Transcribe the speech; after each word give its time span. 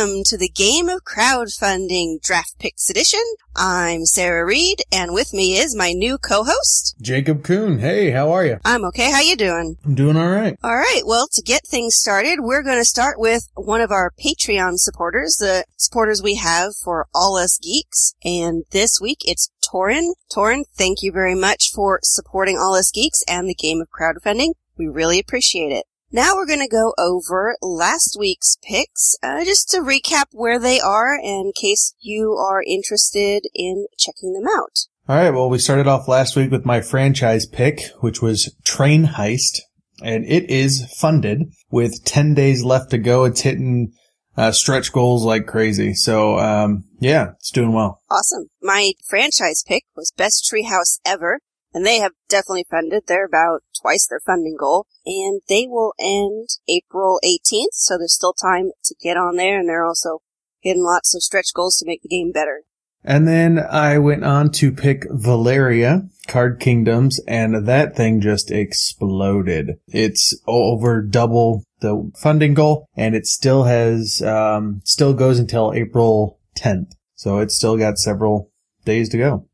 Welcome 0.00 0.24
to 0.24 0.38
the 0.38 0.48
Game 0.48 0.88
of 0.88 1.04
Crowdfunding 1.04 2.22
Draft 2.22 2.58
Picks 2.58 2.88
Edition. 2.88 3.20
I'm 3.54 4.06
Sarah 4.06 4.46
Reed, 4.46 4.80
and 4.90 5.12
with 5.12 5.34
me 5.34 5.58
is 5.58 5.76
my 5.76 5.92
new 5.92 6.16
co-host, 6.16 6.96
Jacob 7.02 7.44
Kuhn. 7.44 7.80
Hey, 7.80 8.10
how 8.10 8.32
are 8.32 8.46
you? 8.46 8.56
I'm 8.64 8.86
okay. 8.86 9.10
How 9.10 9.20
you 9.20 9.36
doing? 9.36 9.76
I'm 9.84 9.94
doing 9.94 10.16
all 10.16 10.30
right. 10.30 10.56
All 10.64 10.74
right. 10.74 11.02
Well, 11.04 11.28
to 11.30 11.42
get 11.42 11.66
things 11.66 11.96
started, 11.96 12.38
we're 12.40 12.62
going 12.62 12.78
to 12.78 12.84
start 12.86 13.20
with 13.20 13.50
one 13.56 13.82
of 13.82 13.90
our 13.90 14.10
Patreon 14.18 14.78
supporters, 14.78 15.36
the 15.36 15.66
supporters 15.76 16.22
we 16.22 16.36
have 16.36 16.74
for 16.82 17.06
All 17.14 17.36
Us 17.36 17.58
Geeks. 17.58 18.14
And 18.24 18.64
this 18.70 19.00
week 19.02 19.18
it's 19.26 19.50
Torin. 19.62 20.14
Torin, 20.34 20.62
thank 20.78 21.02
you 21.02 21.12
very 21.12 21.34
much 21.34 21.72
for 21.74 22.00
supporting 22.02 22.56
All 22.56 22.74
Us 22.74 22.90
Geeks 22.90 23.22
and 23.28 23.46
the 23.46 23.54
game 23.54 23.82
of 23.82 23.90
crowdfunding. 23.90 24.52
We 24.78 24.88
really 24.88 25.18
appreciate 25.18 25.72
it. 25.72 25.84
Now 26.12 26.34
we're 26.34 26.46
going 26.46 26.58
to 26.58 26.68
go 26.68 26.92
over 26.98 27.56
last 27.62 28.16
week's 28.18 28.56
picks, 28.62 29.14
uh, 29.22 29.44
just 29.44 29.70
to 29.70 29.78
recap 29.78 30.24
where 30.32 30.58
they 30.58 30.80
are 30.80 31.14
in 31.14 31.52
case 31.54 31.94
you 32.00 32.32
are 32.32 32.64
interested 32.66 33.44
in 33.54 33.86
checking 33.96 34.32
them 34.32 34.48
out. 34.48 34.86
All 35.08 35.14
right. 35.14 35.30
Well, 35.30 35.48
we 35.48 35.58
started 35.58 35.86
off 35.86 36.08
last 36.08 36.34
week 36.34 36.50
with 36.50 36.66
my 36.66 36.80
franchise 36.80 37.46
pick, 37.46 37.82
which 38.00 38.20
was 38.20 38.52
Train 38.64 39.06
Heist, 39.06 39.60
and 40.02 40.24
it 40.24 40.50
is 40.50 40.92
funded 40.98 41.52
with 41.70 42.04
10 42.04 42.34
days 42.34 42.64
left 42.64 42.90
to 42.90 42.98
go. 42.98 43.22
It's 43.24 43.42
hitting 43.42 43.92
uh, 44.36 44.50
stretch 44.50 44.90
goals 44.90 45.24
like 45.24 45.46
crazy. 45.46 45.94
So, 45.94 46.40
um, 46.40 46.86
yeah, 46.98 47.34
it's 47.36 47.52
doing 47.52 47.72
well. 47.72 48.00
Awesome. 48.10 48.48
My 48.60 48.94
franchise 49.08 49.62
pick 49.64 49.84
was 49.94 50.12
Best 50.16 50.50
Treehouse 50.52 50.98
Ever, 51.04 51.38
and 51.72 51.86
they 51.86 51.98
have 51.98 52.12
definitely 52.28 52.66
funded. 52.70 53.04
They're 53.06 53.26
about 53.26 53.62
twice 53.80 54.06
their 54.06 54.20
funding 54.20 54.56
goal, 54.58 54.86
and 55.06 55.40
they 55.48 55.66
will 55.66 55.94
end 55.98 56.48
April 56.68 57.20
18th, 57.24 57.72
so 57.72 57.98
there's 57.98 58.14
still 58.14 58.34
time 58.34 58.70
to 58.84 58.94
get 59.00 59.16
on 59.16 59.36
there, 59.36 59.58
and 59.58 59.68
they're 59.68 59.84
also 59.84 60.20
hitting 60.60 60.84
lots 60.84 61.14
of 61.14 61.22
stretch 61.22 61.52
goals 61.54 61.76
to 61.78 61.86
make 61.86 62.02
the 62.02 62.08
game 62.08 62.32
better. 62.32 62.62
And 63.02 63.26
then 63.26 63.58
I 63.58 63.98
went 63.98 64.24
on 64.24 64.50
to 64.52 64.72
pick 64.72 65.06
Valeria, 65.10 66.02
Card 66.28 66.60
Kingdoms, 66.60 67.18
and 67.26 67.66
that 67.66 67.96
thing 67.96 68.20
just 68.20 68.50
exploded. 68.50 69.78
It's 69.88 70.38
over 70.46 71.00
double 71.00 71.64
the 71.80 72.12
funding 72.20 72.52
goal, 72.52 72.86
and 72.94 73.14
it 73.14 73.26
still 73.26 73.64
has, 73.64 74.20
um, 74.20 74.82
still 74.84 75.14
goes 75.14 75.38
until 75.38 75.72
April 75.72 76.38
10th. 76.56 76.92
So 77.14 77.38
it's 77.38 77.56
still 77.56 77.78
got 77.78 77.98
several 77.98 78.50
days 78.84 79.08
to 79.10 79.18
go. 79.18 79.46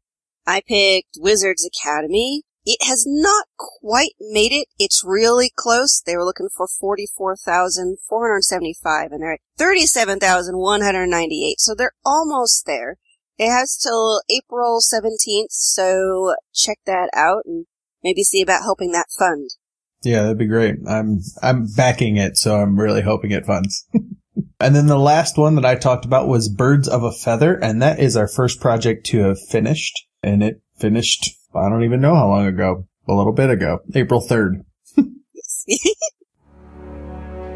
I 0.47 0.63
picked 0.67 1.19
Wizards 1.19 1.67
Academy. 1.67 2.45
It 2.65 2.79
has 2.87 3.05
not 3.07 3.47
quite 3.57 4.15
made 4.21 4.53
it. 4.53 4.69
It's 4.79 5.03
really 5.05 5.53
close. 5.55 6.01
They 6.05 6.17
were 6.17 6.25
looking 6.25 6.49
for 6.55 6.67
44,475 6.67 9.13
and 9.13 9.23
they're 9.23 9.35
at 9.35 9.41
37,198. 9.59 11.61
So 11.61 11.75
they're 11.75 11.93
almost 12.05 12.67
there. 12.67 12.97
It 13.39 13.51
has 13.51 13.77
till 13.77 14.23
April 14.31 14.81
17th, 14.81 15.51
so 15.51 16.35
check 16.55 16.79
that 16.87 17.11
out 17.13 17.43
and 17.45 17.67
maybe 18.03 18.23
see 18.23 18.41
about 18.41 18.63
helping 18.63 18.93
that 18.93 19.09
fund. 19.19 19.51
Yeah, 20.03 20.23
that'd 20.23 20.39
be 20.39 20.47
great. 20.47 20.77
I'm, 20.89 21.21
I'm 21.43 21.67
backing 21.67 22.17
it, 22.17 22.39
so 22.39 22.57
I'm 22.57 22.81
really 22.81 23.03
hoping 23.03 23.33
it 23.33 23.45
funds. 23.45 23.87
and 24.61 24.75
then 24.75 24.87
the 24.87 24.99
last 24.99 25.37
one 25.37 25.57
that 25.57 25.67
I 25.67 25.75
talked 25.75 26.07
about 26.07 26.29
was 26.29 26.49
Birds 26.49 26.89
of 26.89 27.03
a 27.03 27.13
Feather, 27.13 27.53
and 27.55 27.83
that 27.83 28.01
is 28.01 28.17
our 28.17 28.29
first 28.29 28.59
project 28.61 29.05
to 29.07 29.19
have 29.21 29.39
finished. 29.51 30.07
And 30.27 30.43
it 30.43 30.61
finished, 30.77 31.31
I 31.55 31.69
don't 31.69 31.85
even 31.85 32.01
know 32.01 32.17
how 32.17 32.27
long 32.27 32.47
ago, 32.47 32.89
a 33.09 33.13
little 33.15 33.33
bit 33.33 33.49
ago, 33.49 33.79
April 33.95 34.21
3rd. 34.21 34.65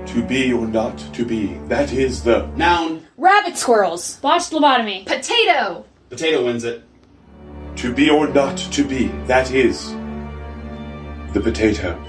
To 0.06 0.24
be 0.24 0.52
or 0.52 0.66
not 0.68 0.96
to 1.14 1.24
be, 1.24 1.54
that 1.66 1.92
is 1.92 2.22
the 2.22 2.46
Noun. 2.56 3.06
Rabbit 3.16 3.56
squirrels. 3.56 4.16
Botched 4.20 4.52
lobotomy. 4.52 5.04
Potato. 5.04 5.84
Potato 6.10 6.44
wins 6.44 6.62
it. 6.62 6.84
to 7.76 7.92
be 7.92 8.08
or 8.08 8.28
not 8.28 8.56
to 8.56 8.84
be, 8.84 9.08
that 9.26 9.50
is 9.52 9.90
the 11.32 11.40
potato. 11.42 12.00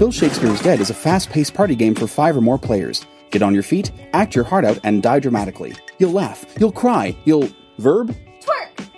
Bill 0.00 0.10
Shakespeare's 0.10 0.60
Dead 0.60 0.80
is 0.80 0.90
a 0.90 0.94
fast 0.94 1.30
paced 1.30 1.54
party 1.54 1.76
game 1.76 1.94
for 1.94 2.08
five 2.08 2.36
or 2.36 2.40
more 2.40 2.58
players. 2.58 3.06
Get 3.30 3.42
on 3.42 3.54
your 3.54 3.62
feet, 3.62 3.92
act 4.12 4.34
your 4.34 4.44
heart 4.44 4.64
out, 4.64 4.80
and 4.82 5.02
die 5.04 5.20
dramatically. 5.20 5.74
You'll 5.98 6.12
laugh, 6.12 6.44
you'll 6.58 6.72
cry, 6.72 7.16
you'll. 7.24 7.48
verb? 7.78 8.14
Twerk. 8.40 8.88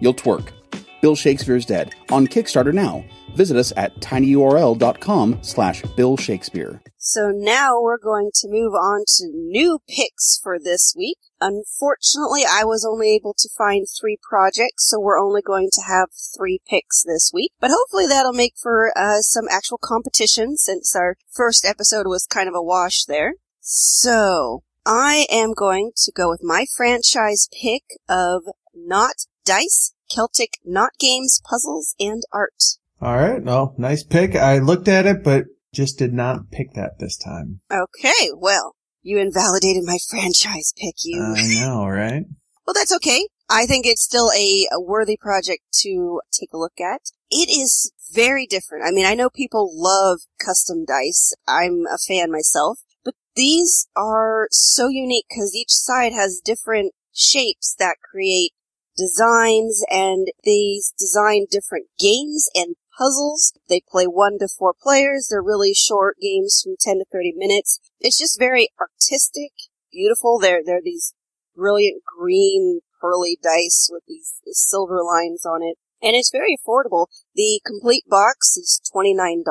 You'll 0.00 0.14
twerk. 0.14 0.52
Bill 1.00 1.16
Shakespeare's 1.16 1.66
Dead 1.66 1.94
on 2.10 2.26
Kickstarter 2.26 2.72
now. 2.72 3.04
Visit 3.34 3.56
us 3.56 3.72
at 3.76 3.94
tinyurl.com 4.00 5.38
slash 5.42 5.82
Bill 5.96 6.16
Shakespeare. 6.16 6.80
So 6.96 7.30
now 7.32 7.80
we're 7.80 7.98
going 7.98 8.30
to 8.34 8.48
move 8.48 8.74
on 8.74 9.04
to 9.16 9.28
new 9.32 9.78
picks 9.88 10.38
for 10.42 10.58
this 10.58 10.94
week. 10.96 11.18
Unfortunately, 11.40 12.42
I 12.48 12.64
was 12.64 12.84
only 12.84 13.14
able 13.14 13.34
to 13.38 13.48
find 13.56 13.86
three 13.88 14.18
projects, 14.20 14.88
so 14.88 14.98
we're 14.98 15.20
only 15.20 15.40
going 15.40 15.68
to 15.72 15.82
have 15.82 16.08
three 16.36 16.60
picks 16.68 17.04
this 17.04 17.30
week. 17.32 17.52
But 17.60 17.70
hopefully 17.72 18.06
that'll 18.08 18.32
make 18.32 18.54
for 18.60 18.92
uh, 18.96 19.20
some 19.20 19.46
actual 19.48 19.78
competition 19.78 20.56
since 20.56 20.96
our 20.96 21.16
first 21.30 21.64
episode 21.64 22.06
was 22.06 22.26
kind 22.26 22.48
of 22.48 22.54
a 22.54 22.62
wash 22.62 23.04
there. 23.04 23.34
So 23.60 24.64
I 24.84 25.26
am 25.30 25.54
going 25.54 25.92
to 25.96 26.12
go 26.12 26.28
with 26.28 26.42
my 26.42 26.66
franchise 26.76 27.48
pick 27.52 27.84
of 28.08 28.42
Knot 28.74 29.26
Dice, 29.44 29.94
Celtic 30.08 30.58
Knot 30.64 30.92
Games, 30.98 31.40
Puzzles, 31.44 31.94
and 31.98 32.22
Art. 32.32 32.62
All 33.00 33.16
right. 33.16 33.42
Well, 33.42 33.74
nice 33.78 34.02
pick. 34.02 34.34
I 34.34 34.58
looked 34.58 34.88
at 34.88 35.06
it, 35.06 35.22
but 35.22 35.44
just 35.72 35.98
did 35.98 36.12
not 36.12 36.50
pick 36.50 36.72
that 36.74 36.98
this 36.98 37.16
time. 37.16 37.60
Okay, 37.70 38.30
well, 38.36 38.74
you 39.02 39.18
invalidated 39.18 39.84
my 39.84 39.98
franchise 40.10 40.72
pick, 40.76 40.96
you. 41.04 41.22
I 41.22 41.64
know, 41.64 41.86
right? 41.86 42.24
Well, 42.66 42.74
that's 42.74 42.94
okay. 42.96 43.26
I 43.48 43.64
think 43.64 43.86
it's 43.86 44.02
still 44.02 44.30
a, 44.36 44.68
a 44.70 44.78
worthy 44.78 45.16
project 45.16 45.62
to 45.80 46.20
take 46.30 46.52
a 46.52 46.58
look 46.58 46.78
at. 46.78 47.00
It 47.30 47.48
is 47.48 47.90
very 48.12 48.46
different. 48.46 48.84
I 48.86 48.90
mean, 48.90 49.06
I 49.06 49.14
know 49.14 49.30
people 49.30 49.70
love 49.72 50.20
custom 50.38 50.84
dice. 50.84 51.32
I'm 51.48 51.86
a 51.90 51.96
fan 51.96 52.30
myself, 52.30 52.80
but 53.06 53.14
these 53.34 53.88
are 53.96 54.48
so 54.50 54.88
unique 54.88 55.24
because 55.30 55.54
each 55.54 55.70
side 55.70 56.12
has 56.12 56.42
different 56.44 56.92
shapes 57.10 57.74
that 57.78 57.96
create 58.02 58.52
designs 58.98 59.84
and 59.90 60.28
these 60.42 60.92
design 60.98 61.46
different 61.50 61.86
games 61.98 62.48
and 62.54 62.74
puzzles. 62.98 63.52
They 63.68 63.80
play 63.88 64.04
one 64.04 64.38
to 64.40 64.48
four 64.48 64.74
players. 64.78 65.28
They're 65.30 65.42
really 65.42 65.72
short 65.72 66.16
games 66.20 66.60
from 66.62 66.74
10 66.80 66.98
to 66.98 67.04
30 67.10 67.34
minutes. 67.36 67.78
It's 68.00 68.18
just 68.18 68.38
very 68.38 68.68
artistic, 68.80 69.52
beautiful. 69.92 70.40
They're, 70.40 70.62
they're 70.64 70.82
these 70.82 71.14
brilliant 71.54 72.02
green 72.18 72.80
pearly 73.00 73.38
dice 73.40 73.88
with 73.92 74.02
these 74.08 74.40
silver 74.46 75.02
lines 75.02 75.46
on 75.46 75.62
it. 75.62 75.78
And 76.02 76.14
it's 76.14 76.30
very 76.30 76.56
affordable. 76.56 77.06
The 77.34 77.60
complete 77.64 78.04
box 78.08 78.56
is 78.56 78.80
$29 78.94 79.44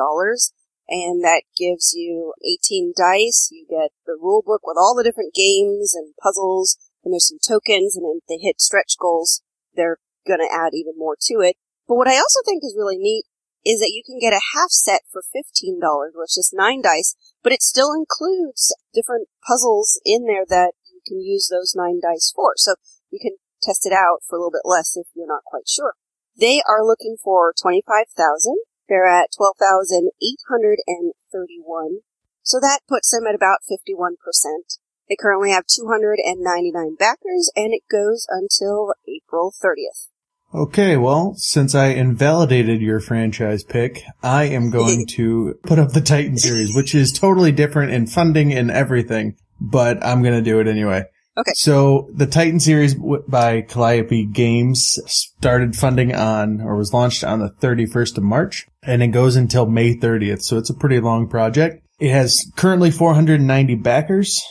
and 0.88 1.22
that 1.22 1.42
gives 1.56 1.92
you 1.94 2.32
18 2.42 2.94
dice. 2.96 3.50
You 3.52 3.66
get 3.68 3.90
the 4.06 4.16
rule 4.20 4.42
book 4.44 4.62
with 4.64 4.78
all 4.78 4.94
the 4.96 5.04
different 5.04 5.34
games 5.34 5.94
and 5.94 6.14
puzzles 6.22 6.78
and 7.08 7.16
there's 7.16 7.32
some 7.32 7.40
tokens 7.40 7.96
and 7.96 8.04
if 8.20 8.28
they 8.28 8.36
hit 8.36 8.60
stretch 8.60 9.00
goals, 9.00 9.40
they're 9.72 9.96
gonna 10.28 10.44
add 10.44 10.76
even 10.76 10.92
more 11.00 11.16
to 11.16 11.40
it. 11.40 11.56
But 11.88 11.96
what 11.96 12.06
I 12.06 12.20
also 12.20 12.44
think 12.44 12.60
is 12.60 12.76
really 12.76 13.00
neat 13.00 13.24
is 13.64 13.80
that 13.80 13.96
you 13.96 14.04
can 14.04 14.20
get 14.20 14.36
a 14.36 14.52
half 14.52 14.68
set 14.68 15.08
for 15.08 15.24
$15, 15.24 15.80
which 16.12 16.36
is 16.36 16.52
nine 16.52 16.82
dice, 16.82 17.16
but 17.42 17.52
it 17.52 17.62
still 17.62 17.94
includes 17.96 18.76
different 18.92 19.28
puzzles 19.40 19.98
in 20.04 20.26
there 20.26 20.44
that 20.44 20.74
you 20.92 21.00
can 21.06 21.22
use 21.24 21.48
those 21.48 21.74
nine 21.74 21.98
dice 22.04 22.30
for. 22.36 22.52
So 22.56 22.74
you 23.08 23.18
can 23.18 23.38
test 23.62 23.86
it 23.86 23.92
out 23.92 24.18
for 24.28 24.36
a 24.36 24.38
little 24.38 24.52
bit 24.52 24.68
less 24.68 24.96
if 24.96 25.06
you're 25.16 25.26
not 25.26 25.44
quite 25.48 25.66
sure. 25.66 25.94
They 26.36 26.60
are 26.68 26.84
looking 26.84 27.16
for 27.24 27.54
25,000. 27.56 28.58
They're 28.88 29.08
at 29.08 29.32
12,831. 29.36 32.00
So 32.42 32.60
that 32.60 32.80
puts 32.88 33.10
them 33.10 33.26
at 33.26 33.34
about 33.34 33.64
51%. 33.68 34.78
They 35.08 35.16
currently 35.16 35.50
have 35.50 35.66
299 35.66 36.96
backers 36.96 37.50
and 37.56 37.72
it 37.72 37.82
goes 37.90 38.26
until 38.28 38.94
April 39.06 39.52
30th. 39.52 40.08
Okay, 40.54 40.96
well, 40.96 41.34
since 41.36 41.74
I 41.74 41.88
invalidated 41.88 42.80
your 42.80 43.00
franchise 43.00 43.62
pick, 43.62 44.02
I 44.22 44.44
am 44.44 44.70
going 44.70 45.06
to 45.10 45.58
put 45.64 45.78
up 45.78 45.92
the 45.92 46.00
Titan 46.00 46.38
series, 46.38 46.74
which 46.74 46.94
is 46.94 47.12
totally 47.12 47.52
different 47.52 47.92
in 47.92 48.06
funding 48.06 48.54
and 48.54 48.70
everything, 48.70 49.36
but 49.60 50.04
I'm 50.04 50.22
going 50.22 50.34
to 50.34 50.42
do 50.42 50.60
it 50.60 50.66
anyway. 50.66 51.04
Okay. 51.36 51.52
So 51.54 52.08
the 52.12 52.26
Titan 52.26 52.58
series 52.60 52.96
by 53.28 53.60
Calliope 53.60 54.26
Games 54.26 54.98
started 55.06 55.76
funding 55.76 56.14
on, 56.14 56.60
or 56.60 56.76
was 56.76 56.92
launched 56.92 57.22
on 57.22 57.38
the 57.38 57.50
31st 57.50 58.18
of 58.18 58.24
March, 58.24 58.66
and 58.82 59.02
it 59.02 59.08
goes 59.08 59.36
until 59.36 59.66
May 59.66 59.94
30th. 59.94 60.42
So 60.42 60.58
it's 60.58 60.70
a 60.70 60.74
pretty 60.74 60.98
long 60.98 61.28
project. 61.28 61.84
It 62.00 62.10
has 62.10 62.50
currently 62.56 62.90
490 62.90 63.76
backers 63.76 64.42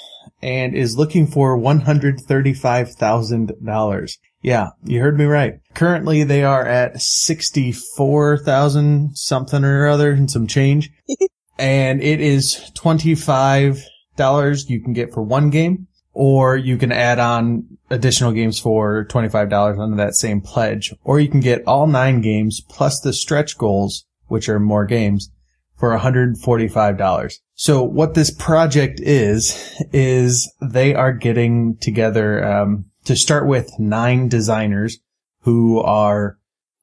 and 0.47 0.73
is 0.73 0.95
looking 0.95 1.27
for 1.27 1.57
$135,000. 1.57 4.11
Yeah, 4.41 4.69
you 4.85 5.01
heard 5.01 5.17
me 5.17 5.25
right. 5.25 5.55
Currently 5.73 6.23
they 6.23 6.45
are 6.45 6.65
at 6.65 7.01
64,000 7.01 9.17
something 9.17 9.65
or 9.65 9.87
other 9.87 10.11
and 10.11 10.31
some 10.31 10.47
change. 10.47 10.89
and 11.59 12.01
it 12.01 12.21
is 12.21 12.71
$25 12.75 14.69
you 14.69 14.81
can 14.81 14.93
get 14.93 15.13
for 15.13 15.21
one 15.21 15.49
game 15.49 15.87
or 16.13 16.55
you 16.55 16.77
can 16.77 16.93
add 16.93 17.19
on 17.19 17.67
additional 17.89 18.31
games 18.31 18.57
for 18.57 19.03
$25 19.05 19.77
under 19.77 19.97
that 19.97 20.15
same 20.15 20.39
pledge, 20.39 20.93
or 21.03 21.19
you 21.19 21.27
can 21.27 21.41
get 21.41 21.67
all 21.67 21.87
nine 21.87 22.21
games 22.21 22.61
plus 22.69 23.01
the 23.01 23.11
stretch 23.11 23.57
goals, 23.57 24.05
which 24.27 24.47
are 24.47 24.59
more 24.59 24.85
games, 24.85 25.29
for 25.77 25.97
$145. 25.97 27.33
So 27.55 27.83
what 27.83 28.13
this 28.13 28.31
project 28.31 28.99
is, 28.99 29.75
is 29.93 30.51
they 30.61 30.93
are 30.95 31.13
getting 31.13 31.77
together, 31.77 32.43
um, 32.43 32.85
to 33.05 33.15
start 33.15 33.47
with 33.47 33.69
nine 33.79 34.27
designers 34.27 34.99
who 35.41 35.79
are 35.79 36.37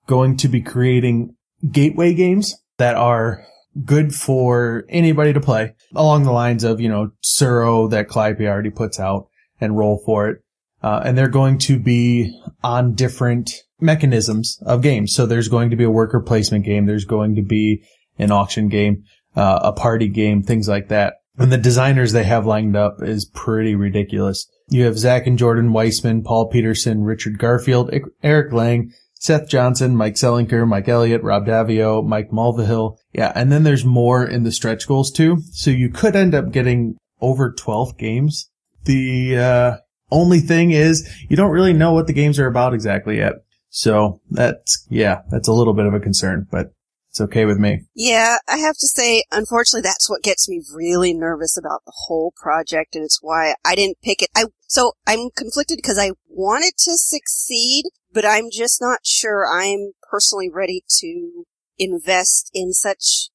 going 0.07 0.37
to 0.39 0.49
be 0.49 0.63
creating 0.63 1.35
gateway 1.71 2.15
games 2.15 2.55
that 2.79 2.95
are 2.95 3.45
good 3.85 4.15
for 4.15 4.85
anybody 4.89 5.33
to 5.33 5.41
play 5.41 5.75
along 5.95 6.23
the 6.23 6.33
lines 6.33 6.65
of, 6.65 6.81
you 6.81 6.89
know, 6.89 7.11
Tsuro 7.23 7.91
that 7.91 8.09
Calliope 8.09 8.47
already 8.47 8.71
puts 8.71 9.01
out 9.01 9.29
and 9.61 9.77
roll 9.77 10.01
for 10.05 10.29
it. 10.29 10.39
Uh, 10.83 11.03
and 11.05 11.17
they're 11.17 11.29
going 11.29 11.59
to 11.59 11.79
be 11.79 12.39
on 12.63 12.95
different 12.95 13.51
mechanisms 13.81 14.59
of 14.67 14.83
games. 14.83 15.15
So 15.15 15.27
there's 15.27 15.49
going 15.49 15.71
to 15.71 15.77
be 15.77 15.85
a 15.85 15.91
worker 15.91 16.21
placement 16.21 16.65
game. 16.65 16.87
There's 16.87 17.07
going 17.07 17.35
to 17.37 17.43
be 17.43 17.83
an 18.19 18.31
auction 18.31 18.69
game, 18.69 19.05
uh, 19.37 19.61
a 19.63 19.73
party 19.73 20.09
game, 20.09 20.43
things 20.43 20.69
like 20.69 20.89
that. 20.89 21.15
And 21.37 21.51
the 21.51 21.59
designers 21.59 22.13
they 22.13 22.25
have 22.25 22.47
lined 22.47 22.77
up 22.77 23.03
is 23.03 23.25
pretty 23.25 23.75
ridiculous. 23.75 24.47
You 24.69 24.85
have 24.85 24.99
Zach 24.99 25.27
and 25.27 25.39
Jordan 25.39 25.71
Weisman, 25.71 26.25
Paul 26.25 26.49
Peterson, 26.49 27.03
Richard 27.03 27.39
Garfield, 27.39 27.91
Eric 28.23 28.53
Lang, 28.53 28.93
Seth 29.15 29.49
Johnson, 29.49 29.97
Mike 29.97 30.15
Selinker, 30.15 30.69
Mike 30.69 30.89
Elliott, 30.89 31.23
Rob 31.23 31.47
Daviau, 31.47 32.07
Mike 32.07 32.31
Mulvihill. 32.31 32.99
Yeah. 33.13 33.33
And 33.35 33.51
then 33.51 33.65
there's 33.65 33.85
more 33.85 34.25
in 34.25 34.45
the 34.45 34.53
stretch 34.53 34.87
goals 34.87 35.11
too. 35.11 35.39
So 35.51 35.71
you 35.71 35.89
could 35.89 36.15
end 36.15 36.35
up 36.35 36.53
getting 36.53 36.97
over 37.21 37.53
12 37.53 37.97
games. 37.99 38.51
The, 38.85 39.39
uh, 39.39 39.77
only 40.11 40.41
thing 40.41 40.71
is 40.71 41.09
you 41.29 41.37
don't 41.37 41.51
really 41.51 41.73
know 41.73 41.93
what 41.93 42.07
the 42.07 42.13
games 42.13 42.39
are 42.39 42.47
about 42.47 42.75
exactly 42.75 43.17
yet. 43.17 43.33
So 43.71 44.21
that's, 44.31 44.87
yeah, 44.89 45.23
that's 45.31 45.49
a 45.49 45.53
little 45.53 45.75
bit 45.75 45.87
of 45.87 45.95
a 45.95 46.01
concern, 46.01 46.47
but 46.51 46.74
it's 47.15 47.21
okay 47.21 47.45
with 47.45 47.59
me. 47.59 47.85
Yeah, 47.95 48.39
I 48.49 48.57
have 48.57 48.75
to 48.75 48.89
say, 48.89 49.23
unfortunately, 49.31 49.83
that's 49.83 50.11
what 50.11 50.25
gets 50.25 50.49
me 50.49 50.61
really 50.75 51.15
nervous 51.15 51.57
about 51.57 51.83
the 51.87 51.93
whole 52.07 52.33
project, 52.35 52.97
and 52.97 53.05
it's 53.05 53.21
why 53.23 53.55
I 53.65 53.77
didn't 53.77 53.99
pick 54.03 54.21
it. 54.21 54.31
I 54.35 54.47
so 54.67 54.95
I'm 55.07 55.31
conflicted 55.31 55.79
because 55.79 55.97
I 55.97 56.11
want 56.29 56.65
it 56.65 56.77
to 56.79 56.97
succeed, 56.97 57.85
but 58.13 58.25
I'm 58.27 58.51
just 58.51 58.81
not 58.81 59.07
sure 59.07 59.47
I'm 59.47 59.93
personally 60.11 60.51
ready 60.53 60.83
to 60.99 61.45
invest 61.79 62.51
in 62.53 62.73
such 62.73 63.29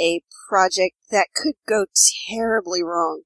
a 0.00 0.22
project 0.48 0.94
that 1.10 1.26
could 1.34 1.56
go 1.68 1.84
terribly 2.30 2.82
wrong. 2.82 3.20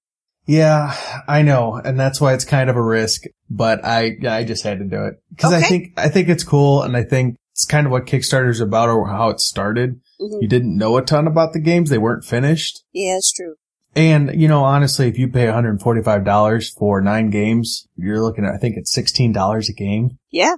Yeah, 0.44 0.96
I 1.28 1.42
know, 1.42 1.80
and 1.84 2.00
that's 2.00 2.20
why 2.20 2.34
it's 2.34 2.44
kind 2.44 2.68
of 2.68 2.74
a 2.74 2.82
risk, 2.82 3.26
but 3.48 3.84
I 3.84 4.16
I 4.28 4.42
just 4.42 4.64
had 4.64 4.80
to 4.80 4.84
do 4.84 5.04
it 5.04 5.22
because 5.30 5.52
okay. 5.52 5.64
I 5.64 5.68
think 5.68 5.92
I 5.96 6.08
think 6.08 6.28
it's 6.28 6.42
cool, 6.42 6.82
and 6.82 6.96
I 6.96 7.04
think 7.04 7.36
it's 7.60 7.66
kind 7.66 7.86
of 7.86 7.92
what 7.92 8.06
Kickstarter's 8.06 8.60
about 8.60 8.88
or 8.88 9.06
how 9.06 9.28
it 9.28 9.38
started. 9.38 10.00
Mm-hmm. 10.18 10.38
You 10.40 10.48
didn't 10.48 10.78
know 10.78 10.96
a 10.96 11.02
ton 11.02 11.26
about 11.26 11.52
the 11.52 11.60
games; 11.60 11.90
they 11.90 11.98
weren't 11.98 12.24
finished. 12.24 12.82
Yeah, 12.90 13.18
it's 13.18 13.30
true. 13.30 13.56
And 13.94 14.40
you 14.40 14.48
know, 14.48 14.64
honestly, 14.64 15.08
if 15.08 15.18
you 15.18 15.28
pay 15.28 15.44
$145 15.44 16.72
for 16.72 17.02
nine 17.02 17.28
games, 17.28 17.86
you're 17.96 18.22
looking 18.22 18.46
at 18.46 18.54
I 18.54 18.56
think 18.56 18.76
it's 18.78 18.96
$16 18.96 19.68
a 19.68 19.72
game. 19.74 20.18
Yeah, 20.30 20.54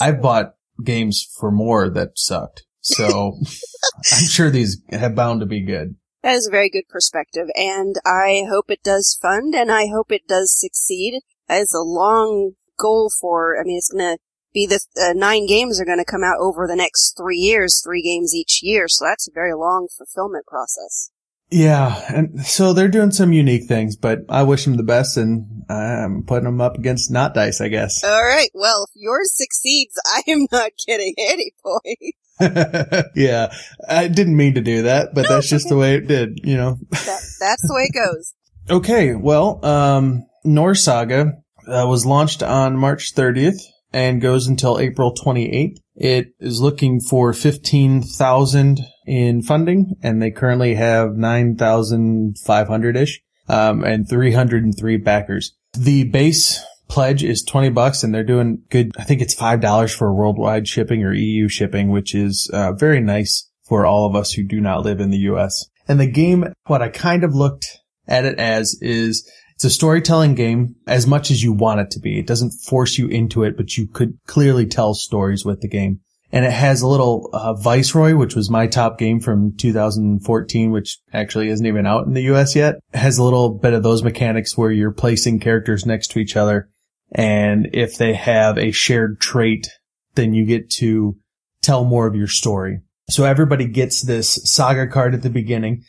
I've 0.00 0.22
bought 0.22 0.54
games 0.82 1.28
for 1.38 1.50
more 1.50 1.90
that 1.90 2.12
sucked. 2.14 2.64
So 2.80 3.34
I'm 4.12 4.26
sure 4.26 4.48
these 4.48 4.80
have 4.90 5.14
bound 5.14 5.40
to 5.40 5.46
be 5.46 5.60
good. 5.60 5.96
That 6.22 6.36
is 6.36 6.46
a 6.46 6.50
very 6.50 6.70
good 6.70 6.88
perspective, 6.88 7.48
and 7.54 7.96
I 8.06 8.44
hope 8.48 8.70
it 8.70 8.82
does 8.82 9.18
fund, 9.20 9.54
and 9.54 9.70
I 9.70 9.88
hope 9.88 10.10
it 10.10 10.26
does 10.26 10.58
succeed. 10.58 11.20
That 11.48 11.60
is 11.60 11.74
a 11.74 11.82
long 11.82 12.52
goal 12.78 13.10
for, 13.20 13.60
I 13.60 13.64
mean, 13.64 13.76
it's 13.76 13.90
gonna 13.90 14.16
be 14.52 14.66
the 14.66 14.80
uh, 15.00 15.12
nine 15.14 15.46
games 15.46 15.80
are 15.80 15.84
gonna 15.84 16.04
come 16.04 16.24
out 16.24 16.38
over 16.40 16.66
the 16.66 16.76
next 16.76 17.14
three 17.16 17.38
years, 17.38 17.80
three 17.84 18.02
games 18.02 18.34
each 18.34 18.60
year, 18.62 18.88
so 18.88 19.04
that's 19.04 19.28
a 19.28 19.32
very 19.32 19.54
long 19.54 19.88
fulfillment 19.96 20.46
process. 20.46 21.10
Yeah, 21.50 22.00
and 22.14 22.46
so 22.46 22.72
they're 22.72 22.88
doing 22.88 23.10
some 23.10 23.32
unique 23.32 23.66
things, 23.66 23.96
but 23.96 24.20
I 24.28 24.44
wish 24.44 24.64
them 24.64 24.76
the 24.76 24.84
best, 24.84 25.16
and 25.16 25.64
I'm 25.68 26.22
putting 26.22 26.44
them 26.44 26.60
up 26.60 26.76
against 26.76 27.10
Knot 27.10 27.34
Dice, 27.34 27.60
I 27.60 27.68
guess. 27.68 28.04
All 28.04 28.22
right. 28.22 28.50
Well, 28.54 28.84
if 28.84 28.90
yours 28.94 29.32
succeeds, 29.34 29.94
I 30.06 30.22
am 30.28 30.46
not 30.52 30.70
getting 30.86 31.14
any 31.18 31.52
points. 31.62 32.16
yeah, 33.16 33.52
I 33.88 34.08
didn't 34.08 34.36
mean 34.36 34.54
to 34.54 34.60
do 34.60 34.82
that, 34.82 35.12
but 35.12 35.22
no, 35.22 35.28
that's 35.28 35.50
just 35.50 35.66
okay. 35.66 35.74
the 35.74 35.80
way 35.80 35.94
it 35.96 36.06
did. 36.06 36.40
You 36.44 36.56
know, 36.56 36.78
that, 36.90 37.20
that's 37.40 37.66
the 37.66 37.74
way 37.74 37.90
it 37.90 37.94
goes. 37.94 38.34
okay. 38.70 39.14
Well, 39.14 39.64
um, 39.64 40.26
Norse 40.44 40.84
Saga 40.84 41.32
uh, 41.66 41.84
was 41.86 42.06
launched 42.06 42.42
on 42.42 42.76
March 42.76 43.14
30th 43.14 43.60
and 43.92 44.20
goes 44.20 44.46
until 44.46 44.78
April 44.78 45.14
28th. 45.14 45.76
It 45.96 46.28
is 46.38 46.60
looking 46.60 47.00
for 47.00 47.32
15,000 47.32 48.80
in 49.06 49.42
funding 49.42 49.96
and 50.02 50.22
they 50.22 50.30
currently 50.30 50.74
have 50.74 51.10
9,500-ish, 51.10 53.20
um, 53.48 53.84
and 53.84 54.08
303 54.08 54.96
backers. 54.98 55.56
The 55.72 56.04
base 56.04 56.64
pledge 56.88 57.22
is 57.22 57.42
20 57.42 57.70
bucks 57.70 58.02
and 58.02 58.14
they're 58.14 58.24
doing 58.24 58.62
good. 58.70 58.92
I 58.98 59.04
think 59.04 59.20
it's 59.20 59.34
$5 59.34 59.94
for 59.94 60.14
worldwide 60.14 60.68
shipping 60.68 61.04
or 61.04 61.12
EU 61.12 61.48
shipping, 61.48 61.90
which 61.90 62.14
is 62.14 62.50
uh, 62.52 62.72
very 62.72 63.00
nice 63.00 63.48
for 63.64 63.86
all 63.86 64.06
of 64.06 64.16
us 64.16 64.32
who 64.32 64.42
do 64.42 64.60
not 64.60 64.84
live 64.84 65.00
in 65.00 65.10
the 65.10 65.18
US. 65.18 65.66
And 65.86 66.00
the 66.00 66.10
game, 66.10 66.52
what 66.66 66.82
I 66.82 66.88
kind 66.88 67.24
of 67.24 67.34
looked 67.34 67.78
at 68.06 68.24
it 68.24 68.38
as 68.38 68.76
is 68.80 69.28
it's 69.60 69.64
a 69.66 69.68
storytelling 69.68 70.34
game 70.34 70.74
as 70.86 71.06
much 71.06 71.30
as 71.30 71.42
you 71.42 71.52
want 71.52 71.80
it 71.80 71.90
to 71.90 72.00
be. 72.00 72.18
It 72.18 72.26
doesn't 72.26 72.52
force 72.66 72.96
you 72.96 73.08
into 73.08 73.42
it, 73.42 73.58
but 73.58 73.76
you 73.76 73.86
could 73.86 74.18
clearly 74.26 74.64
tell 74.64 74.94
stories 74.94 75.44
with 75.44 75.60
the 75.60 75.68
game. 75.68 76.00
And 76.32 76.46
it 76.46 76.52
has 76.52 76.80
a 76.80 76.88
little 76.88 77.28
uh, 77.34 77.52
Viceroy, 77.52 78.14
which 78.14 78.34
was 78.34 78.48
my 78.48 78.66
top 78.66 78.98
game 78.98 79.20
from 79.20 79.54
2014, 79.58 80.70
which 80.70 80.98
actually 81.12 81.50
isn't 81.50 81.66
even 81.66 81.84
out 81.84 82.06
in 82.06 82.14
the 82.14 82.22
US 82.32 82.56
yet. 82.56 82.76
It 82.94 83.00
has 83.00 83.18
a 83.18 83.22
little 83.22 83.50
bit 83.50 83.74
of 83.74 83.82
those 83.82 84.02
mechanics 84.02 84.56
where 84.56 84.70
you're 84.70 84.92
placing 84.92 85.40
characters 85.40 85.84
next 85.84 86.10
to 86.12 86.20
each 86.20 86.36
other. 86.36 86.70
And 87.12 87.68
if 87.74 87.98
they 87.98 88.14
have 88.14 88.56
a 88.56 88.70
shared 88.70 89.20
trait, 89.20 89.68
then 90.14 90.32
you 90.32 90.46
get 90.46 90.70
to 90.78 91.18
tell 91.60 91.84
more 91.84 92.06
of 92.06 92.16
your 92.16 92.28
story. 92.28 92.80
So 93.10 93.24
everybody 93.24 93.66
gets 93.66 94.00
this 94.00 94.40
saga 94.44 94.86
card 94.86 95.12
at 95.12 95.20
the 95.20 95.28
beginning 95.28 95.82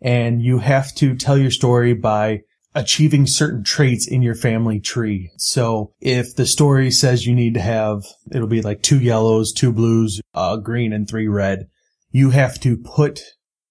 and 0.00 0.40
you 0.40 0.60
have 0.60 0.94
to 0.94 1.14
tell 1.14 1.36
your 1.36 1.50
story 1.50 1.92
by 1.92 2.40
achieving 2.78 3.26
certain 3.26 3.64
traits 3.64 4.06
in 4.06 4.22
your 4.22 4.36
family 4.36 4.78
tree. 4.78 5.32
So 5.36 5.92
if 6.00 6.36
the 6.36 6.46
story 6.46 6.92
says 6.92 7.26
you 7.26 7.34
need 7.34 7.54
to 7.54 7.60
have, 7.60 8.04
it'll 8.30 8.46
be 8.46 8.62
like 8.62 8.82
two 8.82 9.00
yellows, 9.00 9.52
two 9.52 9.72
blues, 9.72 10.20
a 10.32 10.58
green 10.62 10.92
and 10.92 11.08
three 11.08 11.26
red. 11.26 11.68
You 12.12 12.30
have 12.30 12.60
to 12.60 12.76
put 12.76 13.20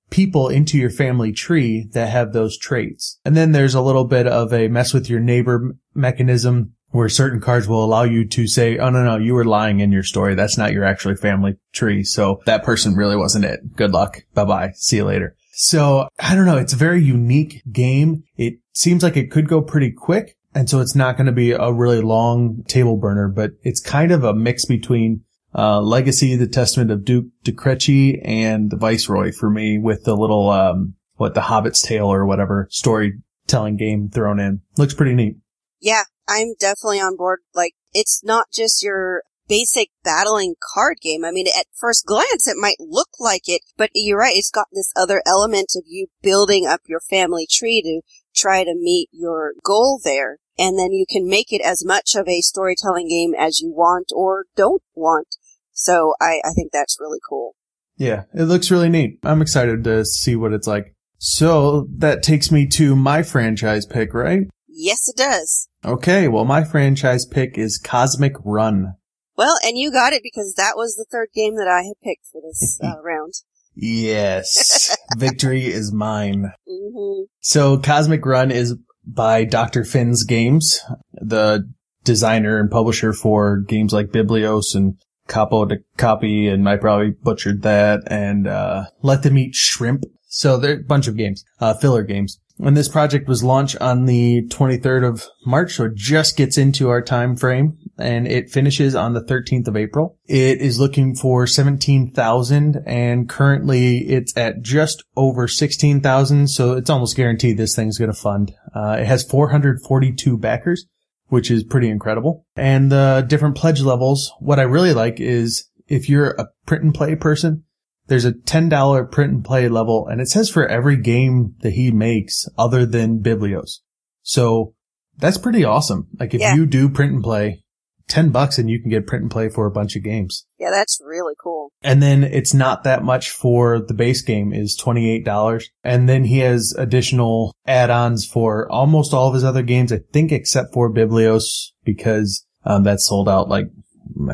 people 0.10 0.50
into 0.50 0.78
your 0.78 0.90
family 0.90 1.32
tree 1.32 1.88
that 1.94 2.10
have 2.10 2.34
those 2.34 2.58
traits. 2.58 3.18
And 3.24 3.36
then 3.36 3.54
there's 3.54 3.76
a 3.76 3.82
little 3.82 4.04
bit 4.04 4.28
of 4.28 4.52
a 4.52 4.68
mess 4.68 4.94
with 4.94 5.10
your 5.10 5.22
neighbor 5.22 5.76
mechanism 5.96 6.74
where 6.90 7.08
certain 7.08 7.40
cards 7.40 7.68
will 7.68 7.84
allow 7.84 8.04
you 8.04 8.28
to 8.28 8.46
say, 8.46 8.78
Oh, 8.78 8.90
no, 8.90 9.04
no, 9.04 9.18
you 9.18 9.34
were 9.34 9.46
lying 9.46 9.80
in 9.80 9.92
your 9.92 10.04
story. 10.04 10.36
That's 10.36 10.58
not 10.58 10.74
your 10.74 10.84
actually 10.84 11.16
family 11.16 11.56
tree. 11.72 12.04
So 12.04 12.42
that 12.46 12.64
person 12.64 12.94
really 12.94 13.16
wasn't 13.16 13.46
it. 13.46 13.74
Good 13.76 13.92
luck. 13.92 14.24
Bye 14.34 14.46
bye. 14.46 14.72
See 14.76 14.98
you 14.98 15.06
later. 15.06 15.36
So 15.60 16.08
I 16.20 16.36
don't 16.36 16.46
know. 16.46 16.58
It's 16.58 16.74
a 16.74 16.78
very 16.78 17.04
unique 17.04 17.64
game. 17.72 18.24
It 18.38 18.60
seems 18.74 19.02
like 19.02 19.18
it 19.18 19.32
could 19.32 19.48
go 19.48 19.60
pretty 19.60 19.92
quick. 19.92 20.38
And 20.54 20.70
so 20.70 20.82
it's 20.82 20.96
not 20.96 21.18
going 21.18 21.26
to 21.26 21.32
be 21.32 21.52
a 21.52 21.74
really 21.74 22.00
long 22.00 22.64
table 22.68 22.96
burner, 22.96 23.28
but 23.28 23.54
it's 23.64 23.80
kind 23.80 24.12
of 24.12 24.24
a 24.24 24.36
mix 24.36 24.66
between 24.66 25.24
uh, 25.56 25.82
Legacy, 25.82 26.36
the 26.36 26.46
Testament 26.46 26.92
of 26.92 27.04
Duke 27.04 27.26
de 27.44 27.52
Crecy, 27.52 28.22
and 28.24 28.70
the 28.70 28.78
Viceroy 28.78 29.32
for 29.32 29.50
me 29.50 29.80
with 29.80 30.04
the 30.04 30.16
little, 30.16 30.52
um, 30.52 30.94
what, 31.16 31.34
the 31.34 31.42
Hobbit's 31.42 31.82
Tale 31.82 32.06
or 32.06 32.28
whatever 32.28 32.68
storytelling 32.70 33.78
game 33.78 34.10
thrown 34.10 34.40
in. 34.40 34.62
Looks 34.78 34.94
pretty 34.94 35.16
neat. 35.16 35.38
Yeah, 35.80 36.04
I'm 36.28 36.54
definitely 36.60 37.00
on 37.00 37.18
board. 37.18 37.40
Like, 37.56 37.74
it's 37.94 38.24
not 38.24 38.46
just 38.54 38.84
your 38.84 39.24
basic 39.48 39.90
battling 40.04 40.56
card 40.74 40.98
game. 41.02 41.24
I 41.26 41.32
mean, 41.32 41.48
at 41.48 41.66
first 41.74 42.06
glance, 42.06 42.48
it 42.48 42.58
might 42.58 42.78
look 42.80 43.10
like 43.20 43.44
it, 43.48 43.62
but 43.78 43.90
you're 43.94 44.20
right. 44.20 44.36
It's 44.36 44.52
got 44.52 44.68
this 44.72 44.92
other 44.96 45.22
element 45.26 45.74
of 45.76 45.84
you 45.88 46.08
building 46.22 46.66
up 46.66 46.82
your 46.88 47.00
family 47.00 47.48
tree 47.50 47.82
to 47.82 48.02
try 48.36 48.64
to 48.64 48.76
meet 48.76 49.10
your 49.12 49.54
goal 49.64 50.00
there. 50.04 50.38
And 50.60 50.78
then 50.78 50.92
you 50.92 51.06
can 51.10 51.28
make 51.28 51.52
it 51.52 51.62
as 51.62 51.86
much 51.86 52.16
of 52.16 52.28
a 52.28 52.42
storytelling 52.42 53.10
game 53.10 53.34
as 53.38 53.60
you 53.60 53.72
want 53.72 54.12
or 54.14 54.46
don't 54.56 54.82
want. 54.96 55.38
So 55.72 56.16
I, 56.20 56.42
I 56.44 56.52
think 56.56 56.72
that's 56.72 56.98
really 57.00 57.20
cool. 57.28 57.56
Yeah, 57.98 58.24
it 58.34 58.44
looks 58.44 58.72
really 58.72 58.90
neat. 58.90 59.20
I'm 59.24 59.42
excited 59.42 59.84
to 59.84 60.06
see 60.06 60.36
what 60.36 60.54
it's 60.54 60.68
like. 60.68 60.94
So 61.20 61.88
that 61.98 62.24
takes 62.24 62.52
me 62.52 62.68
to 62.70 62.96
my 62.96 63.24
franchise 63.24 63.86
pick, 63.86 64.14
right? 64.14 64.42
Yes, 64.68 65.08
it 65.08 65.18
does. 65.18 65.68
Okay, 65.84 66.28
well, 66.28 66.46
my 66.46 66.64
franchise 66.64 67.26
pick 67.26 67.58
is 67.58 67.80
Cosmic 67.80 68.34
Run. 68.44 68.94
Well, 69.38 69.58
and 69.64 69.78
you 69.78 69.92
got 69.92 70.14
it 70.14 70.24
because 70.24 70.56
that 70.58 70.74
was 70.76 70.96
the 70.96 71.06
third 71.10 71.30
game 71.34 71.56
that 71.56 71.68
I 71.68 71.84
had 71.84 72.00
picked 72.04 72.28
for 72.32 72.42
this 72.42 72.80
uh, 72.84 73.02
round. 73.02 73.34
Yes. 73.76 74.98
Victory 75.18 75.66
is 75.66 75.94
mine. 75.94 76.52
Mm-hmm. 76.68 77.26
So 77.42 77.78
Cosmic 77.78 78.26
Run 78.26 78.52
is 78.52 78.76
by 79.06 79.46
Dr. 79.46 79.84
Finn's 79.84 80.24
Games, 80.24 80.82
the 81.14 81.70
designer 82.04 82.60
and 82.60 82.72
publisher 82.72 83.14
for 83.14 83.60
games 83.60 83.94
like 83.94 84.08
Biblios 84.08 84.74
and 84.74 84.96
Capo 85.28 85.66
de 85.66 85.78
Copy, 85.98 86.48
and 86.48 86.68
I 86.68 86.78
probably 86.78 87.12
butchered 87.12 87.62
that, 87.62 88.02
and 88.08 88.48
uh, 88.48 88.86
Let 89.02 89.24
Them 89.24 89.38
Eat 89.38 89.54
Shrimp. 89.54 90.04
So 90.28 90.58
there 90.58 90.72
are 90.72 90.80
a 90.80 90.84
bunch 90.84 91.08
of 91.08 91.18
games, 91.18 91.44
uh, 91.60 91.74
filler 91.76 92.04
games. 92.04 92.40
And 92.60 92.76
this 92.76 92.88
project 92.88 93.28
was 93.28 93.44
launched 93.44 93.78
on 93.78 94.06
the 94.06 94.48
23rd 94.48 95.08
of 95.08 95.28
March, 95.46 95.76
so 95.76 95.86
it 95.86 95.96
just 95.96 96.38
gets 96.38 96.58
into 96.58 96.90
our 96.90 97.02
time 97.02 97.36
frame 97.36 97.78
and 97.98 98.28
it 98.28 98.50
finishes 98.50 98.96
on 98.96 99.14
the 99.14 99.24
13th 99.24 99.68
of 99.68 99.78
April. 99.78 100.18
It 100.26 100.60
is 100.60 100.80
looking 100.80 101.16
for 101.16 101.48
17,000 101.48 102.84
and 102.86 103.30
currently 103.30 104.00
it's 104.10 104.36
at 104.38 104.62
just 104.62 105.04
over 105.16 105.48
16,000. 105.48 106.48
So 106.48 106.74
it's 106.74 106.90
almost 106.90 107.16
guaranteed 107.16 107.58
this 107.58 107.76
thing's 107.76 107.98
going 107.98 108.12
to 108.12 108.20
fund. 108.20 108.54
Uh, 108.76 108.98
it 109.00 109.06
has 109.06 109.24
442 109.24 110.38
backers, 110.38 110.86
which 111.28 111.52
is 111.52 111.64
pretty 111.64 111.90
incredible. 111.90 112.46
And 112.56 112.92
the 112.92 113.26
different 113.28 113.56
pledge 113.56 113.82
levels. 113.82 114.32
What 114.40 114.60
I 114.60 114.64
really 114.64 114.94
like 114.94 115.20
is 115.20 115.70
if 115.88 116.10
you're 116.10 116.32
a 116.32 116.48
print 116.66 116.84
and 116.84 116.94
play 116.94 117.16
person, 117.16 117.64
there's 118.08 118.26
a 118.26 118.32
$10 118.34 119.12
print 119.12 119.34
and 119.34 119.46
play 119.46 119.68
level 119.70 120.08
and 120.08 120.22
it 120.22 120.28
says 120.28 120.50
for 120.50 120.68
every 120.68 120.98
game 120.98 121.56
that 121.62 121.74
he 121.74 121.92
makes 121.92 122.48
other 122.58 122.86
than 122.86 123.20
Biblios. 123.22 123.80
So 124.24 124.74
that's 125.18 125.38
pretty 125.38 125.64
awesome. 125.64 126.08
Like 126.20 126.34
if 126.34 126.42
Yeah. 126.42 126.56
you 126.56 126.66
do 126.66 126.90
print 126.90 127.14
and 127.14 127.24
play, 127.24 127.64
10 128.08 128.30
bucks 128.30 128.58
and 128.58 128.70
you 128.70 128.80
can 128.82 128.90
get 128.90 129.06
print 129.06 129.24
and 129.24 129.32
play 129.32 129.50
for 129.50 129.66
a 129.66 129.72
bunch 129.72 129.98
of 129.98 130.04
games. 130.04 130.46
Yeah, 130.58 130.70
that's 130.72 131.00
really 131.06 131.34
cool. 131.44 131.72
And 131.82 132.02
then 132.02 132.24
it's 132.24 132.54
not 132.54 132.84
that 132.86 133.04
much 133.04 133.30
for 133.30 133.80
the 133.82 133.94
base 133.94 134.22
game 134.22 134.54
is 134.54 134.80
$28. 134.82 135.66
And 135.84 136.08
then 136.08 136.24
he 136.24 136.40
has 136.40 136.74
additional 136.78 137.54
add-ons 137.66 138.26
for 138.26 138.72
almost 138.72 139.14
all 139.14 139.28
of 139.28 139.34
his 139.34 139.44
other 139.44 139.62
games, 139.64 139.92
I 139.92 140.00
think 140.14 140.32
except 140.32 140.74
for 140.74 140.90
Biblios 140.94 141.72
because 141.84 142.46
um, 142.64 142.84
that's 142.84 143.06
sold 143.08 143.28
out 143.28 143.50
like 143.50 143.66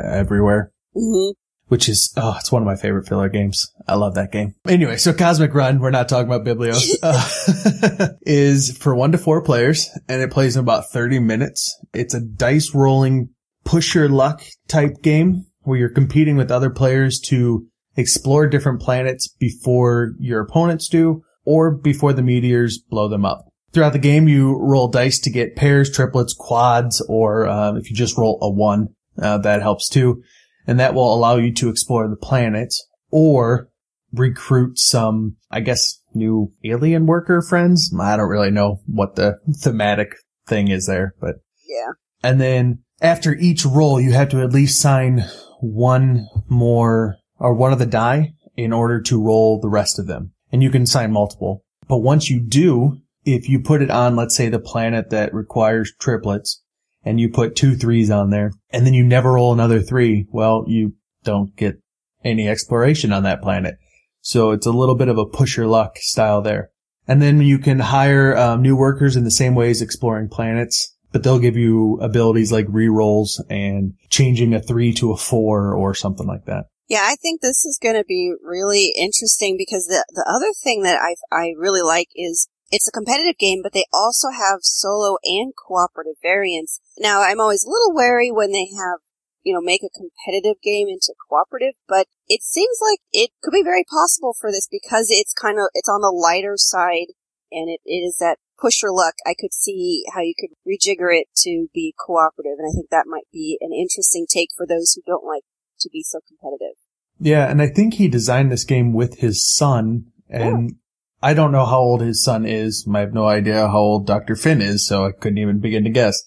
everywhere 0.04 0.72
hmm 0.96 1.32
which 1.74 1.90
is 1.90 2.14
oh, 2.18 2.36
it's 2.40 2.52
one 2.52 2.62
of 2.62 2.68
my 2.68 2.76
favorite 2.76 3.08
filler 3.08 3.30
games. 3.30 3.74
I 3.88 3.96
love 3.96 4.14
that 4.14 4.32
game. 4.32 4.54
Anyway, 4.68 4.98
so 4.98 5.12
Cosmic 5.12 5.56
Run, 5.56 5.80
we're 5.80 5.90
not 5.90 6.08
talking 6.08 6.32
about 6.32 6.46
Biblios, 6.46 6.94
uh, 7.02 8.10
is 8.22 8.78
for 8.78 8.94
one 8.94 9.12
to 9.14 9.18
four 9.18 9.42
players, 9.42 9.90
and 10.08 10.22
it 10.22 10.30
plays 10.30 10.56
in 10.56 10.60
about 10.60 10.92
thirty 10.92 11.18
minutes. 11.18 11.76
It's 11.92 12.14
a 12.14 12.20
dice 12.20 12.76
rolling, 12.76 13.30
push 13.66 13.96
your 13.96 14.08
luck 14.08 14.44
type 14.68 15.02
game 15.02 15.48
where 15.62 15.80
you're 15.80 15.90
competing 15.90 16.38
with 16.38 16.52
other 16.52 16.70
players 16.70 17.20
to 17.22 17.66
explore 17.98 18.46
different 18.46 18.80
planets 18.80 19.28
before 19.28 20.14
your 20.20 20.42
opponents 20.42 20.88
do, 20.88 21.24
or 21.44 21.72
before 21.72 22.14
the 22.14 22.22
meteors 22.22 22.78
blow 22.78 23.08
them 23.08 23.26
up. 23.26 23.48
Throughout 23.72 23.94
the 23.94 23.98
game, 23.98 24.28
you 24.28 24.60
roll 24.60 24.90
dice 24.90 25.20
to 25.22 25.32
get 25.32 25.56
pairs, 25.56 25.90
triplets, 25.90 26.36
quads, 26.38 27.04
or 27.10 27.48
uh, 27.48 27.74
if 27.78 27.90
you 27.90 27.96
just 27.96 28.16
roll 28.16 28.38
a 28.44 28.50
one, 28.52 28.90
uh, 29.20 29.40
that 29.40 29.64
helps 29.64 29.90
too 29.90 30.22
and 30.68 30.80
that 30.80 30.94
will 30.94 31.14
allow 31.14 31.36
you 31.38 31.54
to 31.56 31.70
explore 31.70 32.08
the 32.08 32.16
planet 32.16 32.74
or 33.12 33.70
recruit 34.12 34.78
some, 34.78 35.38
I 35.52 35.60
guess, 35.60 36.00
new 36.14 36.54
alien 36.64 37.06
worker 37.06 37.42
friends. 37.42 37.94
I 38.00 38.16
don't 38.18 38.30
really 38.30 38.52
know 38.52 38.82
what 38.86 39.16
the 39.16 39.40
thematic 39.56 40.14
thing 40.48 40.68
is 40.68 40.86
there, 40.86 41.16
but 41.20 41.36
Yeah. 41.68 41.94
and 42.24 42.40
then 42.40 42.80
after 43.02 43.34
each 43.36 43.66
roll, 43.66 44.00
you 44.00 44.12
have 44.14 44.30
to 44.30 44.42
at 44.42 44.54
least 44.54 44.80
sign 44.80 45.26
one 45.60 46.28
more 46.48 47.18
or 47.40 47.54
one 47.54 47.74
of 47.74 47.80
the 47.80 47.86
die 47.86 48.34
in 48.56 48.72
order 48.72 49.02
to 49.02 49.22
roll 49.22 49.60
the 49.60 49.70
rest 49.70 50.00
of 50.00 50.08
them. 50.08 50.32
And 50.52 50.62
you 50.62 50.70
can 50.70 50.86
sign 50.86 51.12
multiple. 51.12 51.64
But 51.88 51.98
once 52.00 52.30
you 52.30 52.40
do, 52.40 53.00
if 53.26 53.50
you 53.50 53.60
put 53.60 53.82
it 53.82 53.90
on, 53.90 54.16
let's 54.16 54.36
say 54.36 54.50
the 54.50 54.60
planet 54.60 55.10
that 55.10 55.34
requires 55.34 55.92
triplets 56.00 56.62
and 57.06 57.20
you 57.20 57.30
put 57.30 57.56
two 57.56 57.76
threes 57.76 58.10
on 58.10 58.30
there 58.30 58.52
and 58.70 58.86
then 58.86 58.94
you 58.94 59.04
never 59.04 59.34
roll 59.34 59.54
another 59.54 59.82
three, 59.82 60.28
well, 60.32 60.66
you 60.68 60.94
don't 61.24 61.56
get 61.56 61.80
any 62.24 62.48
exploration 62.48 63.12
on 63.12 63.24
that 63.24 63.42
planet. 63.42 63.76
So 64.22 64.52
it's 64.52 64.66
a 64.66 64.72
little 64.72 64.96
bit 64.96 65.10
of 65.10 65.18
a 65.18 65.26
push 65.26 65.58
your 65.58 65.68
luck 65.68 65.98
style 65.98 66.42
there. 66.42 66.70
And 67.08 67.22
then 67.22 67.42
you 67.42 67.60
can 67.60 67.80
hire 67.80 68.36
um, 68.38 68.62
new 68.62 68.78
workers 68.78 69.18
in 69.18 69.26
the 69.26 69.32
same 69.32 69.56
way 69.56 69.70
as 69.70 69.82
exploring 69.82 70.30
planets, 70.30 70.96
but 71.12 71.24
they'll 71.24 71.40
give 71.40 71.58
you 71.58 72.00
abilities 72.02 72.52
like 72.52 72.66
rerolls 72.68 73.42
and 73.50 73.94
changing 74.10 74.54
a 74.54 74.62
three 74.62 74.94
to 74.94 75.12
a 75.12 75.18
four 75.18 75.74
or 75.74 75.94
something 75.94 76.28
like 76.28 76.46
that. 76.46 76.66
Yeah, 76.88 77.04
I 77.04 77.16
think 77.16 77.42
this 77.42 77.66
is 77.66 77.80
going 77.82 77.96
to 77.96 78.06
be 78.06 78.34
really 78.42 78.94
interesting 78.98 79.56
because 79.58 79.88
the 79.88 80.06
the 80.14 80.26
other 80.30 80.54
thing 80.64 80.84
that 80.84 81.00
I 81.02 81.16
I 81.36 81.54
really 81.58 81.82
like 81.82 82.10
is 82.16 82.48
it's 82.72 82.88
a 82.88 82.92
competitive 82.92 83.38
game, 83.38 83.62
but 83.62 83.74
they 83.74 83.86
also 83.94 84.32
have 84.32 84.60
solo 84.64 85.18
and 85.24 85.54
cooperative 85.56 86.16
variants. 86.22 86.80
Now, 86.98 87.22
I'm 87.22 87.40
always 87.40 87.64
a 87.64 87.70
little 87.70 87.94
wary 87.94 88.32
when 88.32 88.52
they 88.52 88.68
have 88.78 89.00
you 89.44 89.54
know 89.54 89.62
make 89.62 89.84
a 89.84 89.92
competitive 89.92 90.62
game 90.64 90.88
into 90.88 91.14
cooperative, 91.30 91.76
but 91.88 92.08
it 92.28 92.42
seems 92.42 92.78
like 92.82 93.00
it 93.12 93.32
could 93.42 93.52
be 93.52 93.64
very 93.64 93.84
possible 93.84 94.36
for 94.40 94.52
this 94.52 94.68
because 94.72 95.08
it's 95.10 95.34
kind 95.34 95.60
of 95.60 95.66
it's 95.74 95.90
on 95.90 96.02
the 96.02 96.12
lighter 96.12 96.56
side 96.56 97.14
and 97.52 97.70
it, 97.70 97.82
it 97.86 98.02
is 98.08 98.18
that 98.20 98.38
push 98.60 98.82
your 98.82 98.94
luck. 98.94 99.16
I 99.26 99.36
could 99.38 99.54
see 99.54 100.04
how 100.14 100.22
you 100.22 100.34
could 100.38 100.52
rejigger 100.68 101.16
it 101.16 101.28
to 101.44 101.68
be 101.74 101.94
cooperative, 102.00 102.58
and 102.58 102.68
I 102.68 102.74
think 102.74 102.90
that 102.90 103.06
might 103.08 103.28
be 103.32 103.58
an 103.62 103.72
interesting 103.74 104.26
take 104.30 104.50
for 104.56 104.66
those 104.66 104.94
who 104.94 105.02
don't 105.06 105.26
like 105.26 105.44
to 105.82 105.90
be 105.92 106.04
so 106.04 106.20
competitive. 106.28 106.76
Yeah, 107.20 107.50
and 107.50 107.62
I 107.62 107.68
think 107.68 107.96
he 107.96 108.08
designed 108.08 108.52
this 108.52 108.64
game 108.64 108.94
with 108.94 109.20
his 109.20 109.48
son, 109.48 110.06
and 110.30 110.74
I 111.22 111.34
don't 111.34 111.52
know 111.52 111.66
how 111.66 111.80
old 111.80 112.02
his 112.02 112.24
son 112.24 112.46
is. 112.46 112.88
I 112.92 113.00
have 113.00 113.14
no 113.14 113.28
idea 113.28 113.68
how 113.68 113.78
old 113.78 114.08
Dr. 114.08 114.36
Finn 114.36 114.62
is, 114.62 114.88
so 114.88 115.06
I 115.06 115.12
couldn't 115.12 115.38
even 115.38 115.60
begin 115.60 115.84
to 115.84 115.90
guess. 115.90 116.22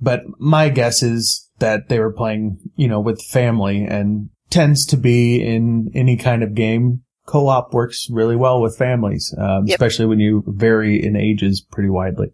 But 0.00 0.22
my 0.38 0.68
guess 0.68 1.02
is 1.02 1.50
that 1.58 1.88
they 1.88 1.98
were 1.98 2.12
playing, 2.12 2.58
you 2.76 2.88
know, 2.88 3.00
with 3.00 3.20
family 3.22 3.84
and 3.84 4.30
tends 4.50 4.86
to 4.86 4.96
be 4.96 5.42
in 5.44 5.90
any 5.94 6.16
kind 6.16 6.42
of 6.42 6.54
game. 6.54 7.02
Co-op 7.26 7.74
works 7.74 8.06
really 8.10 8.36
well 8.36 8.62
with 8.62 8.78
families, 8.78 9.34
um, 9.36 9.66
Yep. 9.66 9.74
especially 9.74 10.06
when 10.06 10.18
you 10.20 10.42
vary 10.46 11.04
in 11.04 11.14
ages 11.16 11.60
pretty 11.70 11.90
widely. 11.90 12.28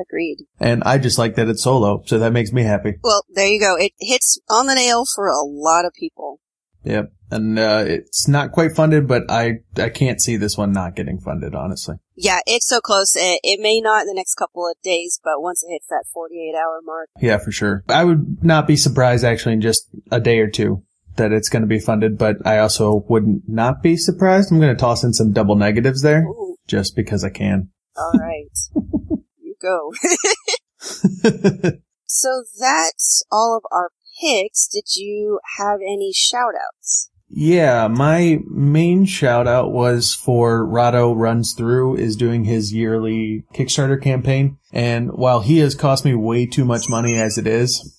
Agreed. 0.00 0.38
And 0.60 0.82
I 0.84 0.96
just 0.98 1.18
like 1.18 1.34
that 1.34 1.48
it's 1.48 1.62
solo, 1.64 2.02
so 2.06 2.18
that 2.20 2.32
makes 2.32 2.52
me 2.52 2.62
happy. 2.62 2.94
Well, 3.02 3.24
there 3.34 3.48
you 3.48 3.60
go. 3.60 3.76
It 3.76 3.92
hits 3.98 4.38
on 4.48 4.66
the 4.66 4.74
nail 4.74 5.04
for 5.14 5.26
a 5.28 5.42
lot 5.42 5.84
of 5.84 5.92
people. 5.98 6.40
Yep. 6.84 7.12
And, 7.30 7.58
uh, 7.58 7.84
it's 7.86 8.26
not 8.26 8.52
quite 8.52 8.72
funded, 8.72 9.06
but 9.06 9.30
I, 9.30 9.58
I 9.76 9.90
can't 9.90 10.20
see 10.20 10.36
this 10.36 10.56
one 10.56 10.72
not 10.72 10.96
getting 10.96 11.18
funded, 11.18 11.54
honestly. 11.54 11.96
Yeah, 12.14 12.40
it's 12.46 12.66
so 12.66 12.80
close. 12.80 13.14
It, 13.16 13.40
it 13.44 13.60
may 13.60 13.80
not 13.80 14.02
in 14.02 14.06
the 14.08 14.14
next 14.14 14.34
couple 14.34 14.66
of 14.66 14.76
days, 14.82 15.20
but 15.22 15.40
once 15.42 15.62
it 15.62 15.72
hits 15.72 15.86
that 15.88 16.04
48 16.12 16.54
hour 16.56 16.80
mark, 16.84 17.08
Yeah, 17.20 17.38
for 17.38 17.52
sure. 17.52 17.84
I 17.88 18.04
would 18.04 18.42
not 18.42 18.66
be 18.66 18.76
surprised 18.76 19.24
actually 19.24 19.52
in 19.54 19.60
just 19.60 19.88
a 20.10 20.20
day 20.20 20.38
or 20.40 20.48
two 20.48 20.82
that 21.16 21.32
it's 21.32 21.48
going 21.48 21.62
to 21.62 21.68
be 21.68 21.80
funded, 21.80 22.16
but 22.16 22.36
I 22.46 22.58
also 22.58 23.04
wouldn't 23.08 23.42
not 23.48 23.82
be 23.82 23.96
surprised. 23.96 24.50
I'm 24.50 24.60
going 24.60 24.74
to 24.74 24.80
toss 24.80 25.04
in 25.04 25.12
some 25.12 25.32
double 25.32 25.56
negatives 25.56 26.02
there 26.02 26.22
ooh, 26.22 26.56
just 26.66 26.96
because 26.96 27.24
I 27.24 27.30
can. 27.30 27.70
all 27.96 28.12
right. 28.18 28.56
you 29.40 29.54
go. 29.60 29.92
so 32.06 32.44
that's 32.58 33.24
all 33.30 33.56
of 33.56 33.64
our 33.70 33.90
picks. 34.20 34.66
Did 34.68 34.96
you 34.96 35.40
have 35.58 35.80
any 35.80 36.12
shout 36.14 36.54
outs? 36.54 37.10
Yeah, 37.30 37.88
my 37.88 38.38
main 38.48 39.04
shout 39.04 39.46
out 39.46 39.70
was 39.70 40.14
for 40.14 40.64
Rahdo 40.64 41.12
Runs 41.12 41.52
Through 41.52 41.96
is 41.96 42.16
doing 42.16 42.44
his 42.44 42.72
yearly 42.72 43.44
Kickstarter 43.52 44.02
campaign. 44.02 44.56
And 44.72 45.12
while 45.12 45.40
he 45.40 45.58
has 45.58 45.74
cost 45.74 46.04
me 46.04 46.14
way 46.14 46.46
too 46.46 46.64
much 46.64 46.88
money 46.88 47.16
as 47.16 47.36
it 47.36 47.46
is, 47.46 47.98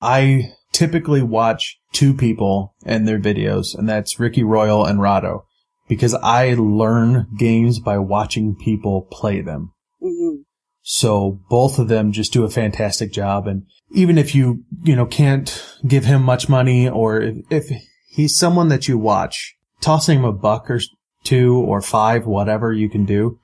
I 0.00 0.52
typically 0.72 1.22
watch 1.22 1.78
two 1.92 2.14
people 2.14 2.74
and 2.84 3.06
their 3.06 3.18
videos, 3.18 3.76
and 3.76 3.88
that's 3.88 4.20
Ricky 4.20 4.42
Royal 4.42 4.84
and 4.84 5.00
Rahdo, 5.00 5.44
because 5.88 6.14
I 6.14 6.54
learn 6.54 7.26
games 7.38 7.80
by 7.80 7.98
watching 7.98 8.54
people 8.54 9.08
play 9.10 9.40
them. 9.40 9.72
Mm-hmm. 10.02 10.42
So 10.82 11.40
both 11.50 11.78
of 11.78 11.88
them 11.88 12.12
just 12.12 12.32
do 12.32 12.44
a 12.44 12.50
fantastic 12.50 13.12
job. 13.12 13.46
And 13.46 13.64
even 13.92 14.18
if 14.18 14.34
you, 14.34 14.64
you 14.82 14.96
know, 14.96 15.06
can't 15.06 15.76
give 15.86 16.04
him 16.04 16.22
much 16.22 16.48
money 16.48 16.88
or 16.88 17.20
if, 17.20 17.36
if 17.50 17.82
he's 18.12 18.36
someone 18.36 18.68
that 18.68 18.86
you 18.86 18.98
watch, 18.98 19.56
tossing 19.80 20.18
him 20.18 20.24
a 20.24 20.32
buck 20.32 20.70
or 20.70 20.80
two 21.24 21.56
or 21.56 21.80
five, 21.80 22.26
whatever 22.26 22.72
you 22.72 22.88
can 22.88 23.04
do, 23.04 23.38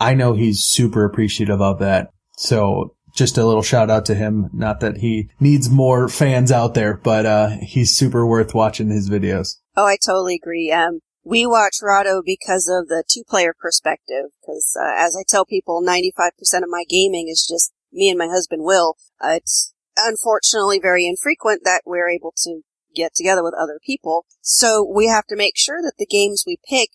I 0.00 0.14
know 0.14 0.32
he's 0.32 0.64
super 0.64 1.04
appreciative 1.04 1.60
of 1.60 1.78
that. 1.80 2.10
So 2.36 2.94
just 3.14 3.38
a 3.38 3.46
little 3.46 3.62
shout 3.62 3.90
out 3.90 4.06
to 4.06 4.14
him. 4.14 4.50
Not 4.52 4.80
that 4.80 4.98
he 4.98 5.28
needs 5.38 5.70
more 5.70 6.08
fans 6.08 6.50
out 6.50 6.74
there, 6.74 6.96
but, 6.96 7.26
uh, 7.26 7.48
he's 7.60 7.94
super 7.94 8.26
worth 8.26 8.54
watching 8.54 8.88
his 8.88 9.08
videos. 9.08 9.56
Oh, 9.76 9.86
I 9.86 9.96
totally 10.04 10.36
agree. 10.42 10.72
Um, 10.72 11.00
we 11.22 11.46
watch 11.46 11.76
Rahdo 11.82 12.22
because 12.24 12.68
of 12.68 12.88
the 12.88 13.04
two-player 13.08 13.54
perspective. 13.58 14.30
Because 14.40 14.76
uh, 14.80 14.92
as 14.96 15.16
I 15.16 15.22
tell 15.28 15.44
people, 15.44 15.82
95% 15.82 16.30
of 16.62 16.68
my 16.68 16.84
gaming 16.88 17.28
is 17.28 17.46
just 17.48 17.72
me 17.92 18.08
and 18.08 18.18
my 18.18 18.26
husband 18.26 18.62
Will. 18.64 18.96
Uh, 19.22 19.34
it's 19.36 19.74
unfortunately 19.96 20.80
very 20.80 21.06
infrequent 21.06 21.62
that 21.64 21.82
we're 21.86 22.10
able 22.10 22.32
to 22.38 22.62
get 22.94 23.14
together 23.14 23.42
with 23.42 23.54
other 23.54 23.78
people. 23.84 24.26
So 24.40 24.84
we 24.84 25.06
have 25.08 25.26
to 25.26 25.36
make 25.36 25.56
sure 25.56 25.82
that 25.82 25.94
the 25.98 26.06
games 26.06 26.44
we 26.46 26.58
pick 26.68 26.90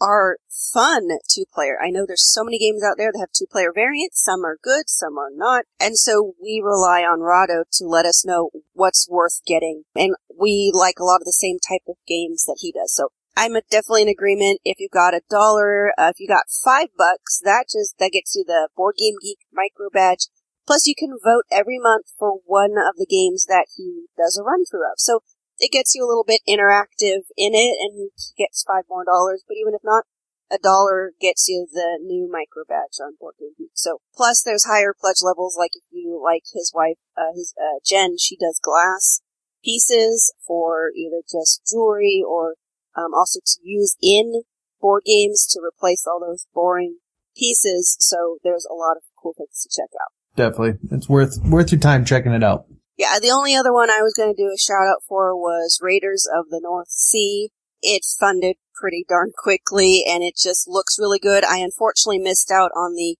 are 0.00 0.38
fun 0.72 1.08
two 1.28 1.44
player. 1.52 1.78
I 1.82 1.90
know 1.90 2.04
there's 2.06 2.30
so 2.30 2.44
many 2.44 2.58
games 2.58 2.82
out 2.82 2.96
there 2.98 3.12
that 3.12 3.18
have 3.18 3.32
two 3.32 3.46
player 3.50 3.72
variants. 3.74 4.22
Some 4.22 4.44
are 4.44 4.58
good, 4.62 4.88
some 4.88 5.18
are 5.18 5.30
not. 5.32 5.64
And 5.80 5.96
so 5.96 6.34
we 6.42 6.60
rely 6.62 7.02
on 7.02 7.20
Rahdo 7.20 7.64
to 7.72 7.84
let 7.86 8.06
us 8.06 8.24
know 8.24 8.50
what's 8.72 9.08
worth 9.08 9.40
getting. 9.46 9.84
And 9.94 10.14
we 10.38 10.70
like 10.74 10.96
a 11.00 11.04
lot 11.04 11.20
of 11.20 11.26
the 11.26 11.32
same 11.32 11.58
type 11.58 11.82
of 11.88 11.96
games 12.06 12.44
that 12.44 12.58
he 12.60 12.72
does. 12.72 12.92
So 12.94 13.08
I'm 13.36 13.54
definitely 13.70 14.02
in 14.02 14.08
agreement. 14.08 14.60
If 14.64 14.78
you 14.78 14.88
got 14.92 15.14
a 15.14 15.22
dollar, 15.30 15.92
uh, 15.98 16.10
if 16.10 16.20
you 16.20 16.28
got 16.28 16.50
five 16.64 16.88
bucks, 16.96 17.40
that 17.44 17.66
just, 17.72 17.98
that 17.98 18.12
gets 18.12 18.34
you 18.34 18.44
the 18.46 18.68
Board 18.76 18.96
Game 18.98 19.16
Geek 19.20 19.38
micro 19.52 19.88
badge. 19.92 20.28
Plus 20.66 20.86
you 20.86 20.94
can 20.96 21.18
vote 21.22 21.44
every 21.50 21.78
month 21.78 22.06
for 22.18 22.38
one 22.46 22.72
of 22.78 22.96
the 22.96 23.06
games 23.08 23.46
that 23.46 23.66
he 23.76 24.06
does 24.16 24.38
a 24.40 24.44
run 24.44 24.64
through 24.64 24.84
of. 24.90 24.96
So 24.96 25.20
it 25.58 25.72
gets 25.72 25.94
you 25.94 26.04
a 26.04 26.08
little 26.08 26.24
bit 26.26 26.40
interactive 26.48 27.30
in 27.36 27.54
it 27.54 27.76
and 27.80 28.10
gets 28.36 28.64
five 28.66 28.84
more 28.88 29.04
dollars, 29.04 29.44
but 29.46 29.56
even 29.56 29.74
if 29.74 29.82
not, 29.84 30.04
a 30.50 30.58
dollar 30.58 31.12
gets 31.20 31.48
you 31.48 31.66
the 31.72 31.98
new 32.02 32.28
micro 32.30 32.64
badge 32.68 33.00
on 33.00 33.16
Board 33.18 33.34
Game 33.38 33.54
Geek. 33.56 33.70
So, 33.74 33.98
plus 34.14 34.42
there's 34.42 34.66
higher 34.66 34.94
pledge 34.98 35.22
levels, 35.22 35.56
like 35.58 35.72
if 35.74 35.84
you 35.90 36.20
like 36.22 36.44
his 36.52 36.72
wife, 36.74 36.98
uh, 37.16 37.32
his, 37.34 37.54
uh, 37.58 37.80
Jen, 37.84 38.16
she 38.18 38.36
does 38.36 38.60
glass 38.62 39.20
pieces 39.64 40.34
for 40.46 40.90
either 40.94 41.22
just 41.30 41.62
jewelry 41.66 42.22
or, 42.26 42.54
um, 42.94 43.14
also 43.14 43.40
to 43.44 43.60
use 43.62 43.96
in 44.02 44.42
board 44.80 45.02
games 45.06 45.46
to 45.50 45.60
replace 45.64 46.06
all 46.06 46.20
those 46.20 46.46
boring 46.54 46.98
pieces. 47.36 47.96
So 48.00 48.38
there's 48.44 48.66
a 48.70 48.74
lot 48.74 48.96
of 48.96 49.02
cool 49.20 49.34
things 49.36 49.62
to 49.62 49.68
check 49.74 49.90
out. 49.94 50.12
Definitely. 50.36 50.96
It's 50.96 51.08
worth, 51.08 51.38
worth 51.44 51.72
your 51.72 51.80
time 51.80 52.04
checking 52.04 52.32
it 52.32 52.44
out. 52.44 52.66
Yeah, 52.96 53.18
the 53.20 53.30
only 53.30 53.54
other 53.54 53.72
one 53.72 53.90
I 53.90 54.02
was 54.02 54.14
going 54.14 54.34
to 54.34 54.40
do 54.40 54.52
a 54.54 54.58
shout 54.58 54.86
out 54.86 55.02
for 55.06 55.34
was 55.36 55.80
Raiders 55.82 56.28
of 56.32 56.48
the 56.50 56.60
North 56.62 56.90
Sea. 56.90 57.50
It 57.82 58.02
funded 58.18 58.56
pretty 58.74 59.04
darn 59.08 59.32
quickly 59.36 60.04
and 60.08 60.22
it 60.22 60.36
just 60.36 60.68
looks 60.68 60.98
really 60.98 61.18
good. 61.18 61.44
I 61.44 61.58
unfortunately 61.58 62.18
missed 62.20 62.50
out 62.50 62.70
on 62.76 62.94
the 62.94 63.16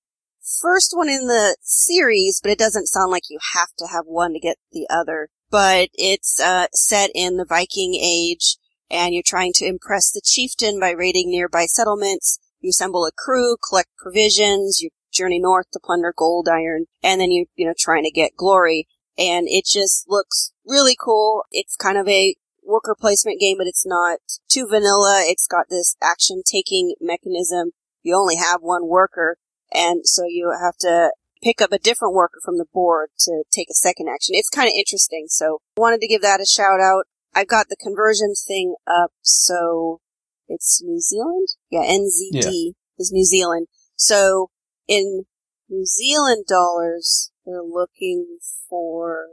first 0.61 0.93
one 0.95 1.09
in 1.09 1.27
the 1.27 1.57
series, 1.61 2.41
but 2.41 2.53
it 2.53 2.59
doesn't 2.59 2.87
sound 2.87 3.11
like 3.11 3.25
you 3.29 3.39
have 3.55 3.71
to 3.79 3.87
have 3.87 4.05
one 4.07 4.33
to 4.33 4.39
get 4.39 4.59
the 4.71 4.87
other. 4.89 5.29
But 5.51 5.89
it's 5.95 6.41
uh, 6.41 6.69
set 6.73 7.11
in 7.15 7.37
the 7.37 7.47
Viking 7.47 7.95
Age 7.95 8.57
and 8.91 9.13
you're 9.13 9.25
trying 9.27 9.53
to 9.57 9.67
impress 9.67 10.13
the 10.13 10.23
chieftain 10.25 10.79
by 10.79 10.91
raiding 10.91 11.31
nearby 11.31 11.67
settlements. 11.67 12.39
You 12.61 12.71
assemble 12.71 13.07
a 13.07 13.13
crew, 13.13 13.57
collect 13.69 13.91
provisions, 13.99 14.81
you 14.81 14.91
journey 15.13 15.41
north 15.41 15.67
to 15.73 15.81
plunder 15.83 16.13
gold 16.17 16.49
iron, 16.49 16.87
and 17.03 17.21
then 17.21 17.31
you, 17.31 17.47
you 17.55 17.67
know, 17.67 17.75
trying 17.79 18.05
to 18.05 18.11
get 18.11 18.37
glory 18.37 18.89
and 19.19 19.47
it 19.49 19.65
just 19.67 20.09
looks 20.09 20.53
really 20.67 20.97
cool. 20.99 21.45
It's 21.51 21.77
kind 21.77 21.99
of 21.99 22.09
a 22.09 22.37
worker 22.63 22.97
placement 22.99 23.41
game, 23.41 23.59
but 23.59 23.67
it's 23.67 23.87
not 23.87 24.19
too 24.49 24.67
vanilla. 24.67 25.23
It's 25.27 25.47
got 25.47 25.69
this 25.69 25.97
action 26.03 26.43
taking 26.45 26.95
mechanism. 27.01 27.73
You 28.03 28.17
only 28.17 28.37
have 28.37 28.61
one 28.61 28.89
worker, 28.89 29.37
and 29.73 30.07
so 30.07 30.25
you 30.27 30.55
have 30.61 30.77
to 30.79 31.13
pick 31.43 31.61
up 31.61 31.73
a 31.73 31.79
different 31.79 32.15
worker 32.15 32.41
from 32.43 32.59
the 32.59 32.67
board 32.73 33.11
to 33.21 33.45
take 33.51 33.69
a 33.71 33.75
second 33.75 34.09
action. 34.09 34.35
It's 34.35 34.51
kind 34.51 34.69
of 34.69 34.75
interesting, 34.77 35.27
so 35.29 35.61
wanted 35.77 36.01
to 36.01 36.09
give 36.09 36.23
that 36.23 36.41
a 36.41 36.47
shout 36.47 36.81
out. 36.81 37.05
I've 37.35 37.49
got 37.49 37.69
the 37.69 37.77
conversion 37.77 38.35
thing 38.35 38.77
up, 38.87 39.13
so 39.23 40.01
it's 40.49 40.83
New 40.83 41.01
Zealand? 41.01 41.49
Yeah, 41.71 41.83
NZD 41.83 42.33
yeah. 42.33 42.71
is 42.99 43.13
New 43.13 43.25
Zealand. 43.25 43.67
So 43.97 44.51
in 44.87 45.25
New 45.69 45.85
Zealand 45.85 46.45
dollars, 46.49 47.31
they're 47.47 47.63
looking 47.63 48.39
for 48.69 49.29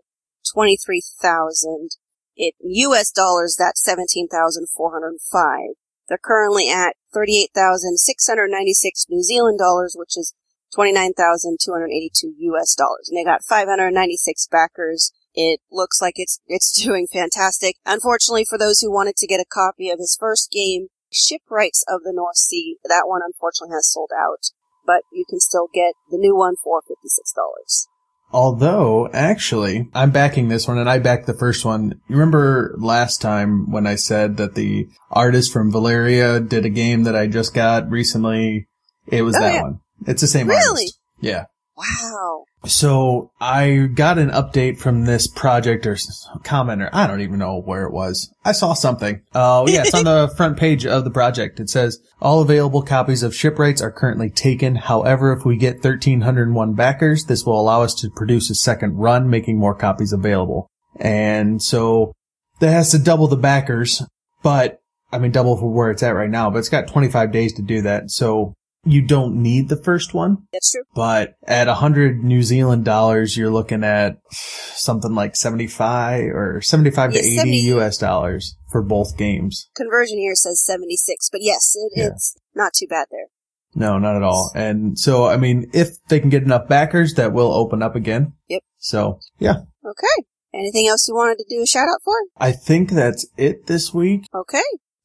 23,000. 0.54 1.90
It, 2.36 2.56
US 2.62 3.12
dollars, 3.12 3.56
that's 3.58 3.84
17,405. 3.84 5.76
They're 6.10 6.18
currently 6.18 6.70
at 6.70 6.96
38,696 7.14 9.06
New 9.10 9.24
Zealand 9.24 9.60
dollars, 9.60 9.96
which 9.98 10.18
is 10.18 10.34
29,282 10.74 12.34
US 12.38 12.76
dollars. 12.76 13.10
And 13.10 13.18
they 13.18 13.24
got 13.24 13.44
596 13.44 14.48
backers. 14.48 15.12
It 15.34 15.60
looks 15.72 16.02
like 16.02 16.16
it's, 16.18 16.40
it's 16.48 16.72
doing 16.84 17.08
fantastic. 17.12 17.78
Unfortunately, 17.86 18.46
for 18.46 18.58
those 18.58 18.80
who 18.80 18.92
wanted 18.92 19.16
to 19.18 19.28
get 19.28 19.40
a 19.40 19.46
copy 19.46 19.90
of 19.90 20.00
his 20.00 20.18
first 20.20 20.52
game, 20.52 20.88
Shipwrights 21.14 21.84
of 21.88 22.04
the 22.04 22.14
North 22.14 22.38
Sea, 22.38 22.78
that 22.86 23.04
one 23.06 23.22
unfortunately 23.24 23.76
has 23.76 23.92
sold 23.92 24.12
out. 24.18 24.52
But 24.86 25.04
you 25.12 25.26
can 25.30 25.40
still 25.40 25.68
get 25.74 25.94
the 26.10 26.18
new 26.18 26.36
one 26.36 26.56
for 26.56 26.82
$56. 26.82 27.91
Although, 28.34 29.10
actually, 29.12 29.90
I'm 29.94 30.12
backing 30.12 30.48
this 30.48 30.68
one 30.68 30.78
and 30.78 30.90
I 30.90 31.00
backed 31.00 31.28
the 31.28 31.34
first 31.34 31.66
one. 31.66 32.00
You 32.08 32.16
remember 32.16 32.76
last 32.78 33.22
time 33.22 33.70
when 33.72 33.86
I 33.86 33.96
said 33.96 34.38
that 34.38 34.56
the 34.56 34.88
artist 35.10 35.52
from 35.52 35.72
Valeria 35.72 36.40
did 36.40 36.66
a 36.66 36.70
game 36.70 37.04
that 37.04 37.16
I 37.16 37.28
just 37.28 37.54
got 37.54 37.90
recently? 37.90 38.68
It 39.08 39.24
was 39.24 39.36
oh, 39.36 39.40
that 39.40 39.54
yeah. 39.54 39.62
one. 39.64 39.80
It's 40.08 40.22
the 40.22 40.28
same 40.28 40.48
really? 40.48 40.68
artist. 40.68 41.00
Yeah. 41.20 41.46
Wow. 41.82 42.46
So 42.66 43.32
I 43.40 43.90
got 43.94 44.20
an 44.20 44.30
update 44.30 44.78
from 44.78 45.06
this 45.06 45.28
project 45.28 45.88
or 45.88 45.96
commenter. 46.44 46.90
I 46.94 47.08
don't 47.08 47.22
even 47.22 47.40
know 47.40 47.60
where 47.60 47.86
it 47.86 47.92
was. 47.92 48.32
I 48.46 48.52
saw 48.52 48.74
something. 48.74 49.22
Oh, 49.34 49.64
uh, 49.64 49.68
yeah, 49.68 49.82
it's 49.82 49.94
on 49.94 50.04
the 50.04 50.32
front 50.38 50.58
page 50.58 50.86
of 50.86 51.04
the 51.04 51.12
project. 51.12 51.60
It 51.60 51.70
says 51.70 52.00
all 52.22 52.42
available 52.42 52.84
copies 52.84 53.24
of 53.24 53.36
Shipwrights 53.36 53.82
are 53.82 53.92
currently 53.92 54.30
taken. 54.30 54.76
However, 54.76 55.34
if 55.34 55.44
we 55.44 55.58
get 55.58 55.76
1301 55.76 56.74
backers, 56.74 57.26
this 57.26 57.46
will 57.46 57.60
allow 57.60 57.82
us 57.82 57.96
to 57.96 58.10
produce 58.16 58.50
a 58.52 58.56
second 58.56 58.98
run, 58.98 59.30
making 59.30 59.58
more 59.58 59.76
copies 59.76 60.14
available. 60.14 60.68
And 61.00 61.64
so 61.64 62.14
that 62.60 62.72
has 62.72 62.92
to 62.92 63.00
double 63.00 63.28
the 63.28 63.38
backers, 63.38 64.04
but 64.44 64.80
I 65.12 65.18
mean, 65.18 65.32
double 65.32 65.58
for 65.58 65.70
where 65.70 65.92
it's 65.92 66.04
at 66.04 66.16
right 66.16 66.30
now, 66.30 66.50
but 66.50 66.60
it's 66.60 66.70
got 66.70 66.88
25 66.88 67.32
days 67.32 67.54
to 67.54 67.62
do 67.62 67.82
that. 67.82 68.12
So 68.12 68.54
you 68.84 69.02
don't 69.02 69.42
need 69.42 69.70
the 69.70 69.82
first 69.82 70.14
one. 70.14 70.48
That's 70.52 70.72
true. 70.72 70.84
But 70.96 71.36
at 71.44 71.68
a 71.68 71.76
hundred 71.76 72.24
New 72.24 72.42
Zealand 72.42 72.86
dollars, 72.86 73.38
you're 73.38 73.52
looking 73.52 73.84
at 73.84 74.18
something 74.32 75.14
like 75.14 75.36
75 75.36 76.24
or 76.34 76.62
75 76.62 77.14
yeah, 77.14 77.22
to 77.22 77.26
80 77.26 77.36
70. 77.36 77.58
US 77.74 77.98
dollars 77.98 78.56
for 78.72 78.82
both 78.82 79.18
games. 79.18 79.70
Conversion 79.76 80.18
here 80.18 80.36
says 80.36 80.64
76, 80.66 81.30
but 81.32 81.42
yes, 81.42 81.76
it, 81.76 81.92
yeah. 81.96 82.08
it's 82.08 82.36
not 82.56 82.74
too 82.74 82.88
bad 82.88 83.08
there. 83.12 83.28
No, 83.74 83.98
not 83.98 84.18
at 84.18 84.24
all. 84.24 84.52
And 84.54 85.00
so, 85.00 85.26
I 85.26 85.38
mean, 85.38 85.70
if 85.74 86.04
they 86.10 86.20
can 86.20 86.30
get 86.30 86.44
enough 86.44 86.68
backers, 86.68 87.14
that 87.14 87.32
will 87.32 87.54
open 87.54 87.82
up 87.82 87.96
again. 87.96 88.34
Yep. 88.50 88.64
So, 88.80 89.20
yeah. 89.40 89.62
Okay. 89.86 90.26
Anything 90.54 90.88
else 90.88 91.08
you 91.08 91.16
wanted 91.16 91.38
to 91.38 91.46
do 91.48 91.62
a 91.62 91.66
shout 91.66 91.88
out 91.88 92.02
for? 92.04 92.14
I 92.38 92.52
think 92.52 92.90
that's 92.90 93.26
it 93.38 93.68
this 93.68 93.94
week. 93.94 94.26
Okay. 94.36 94.62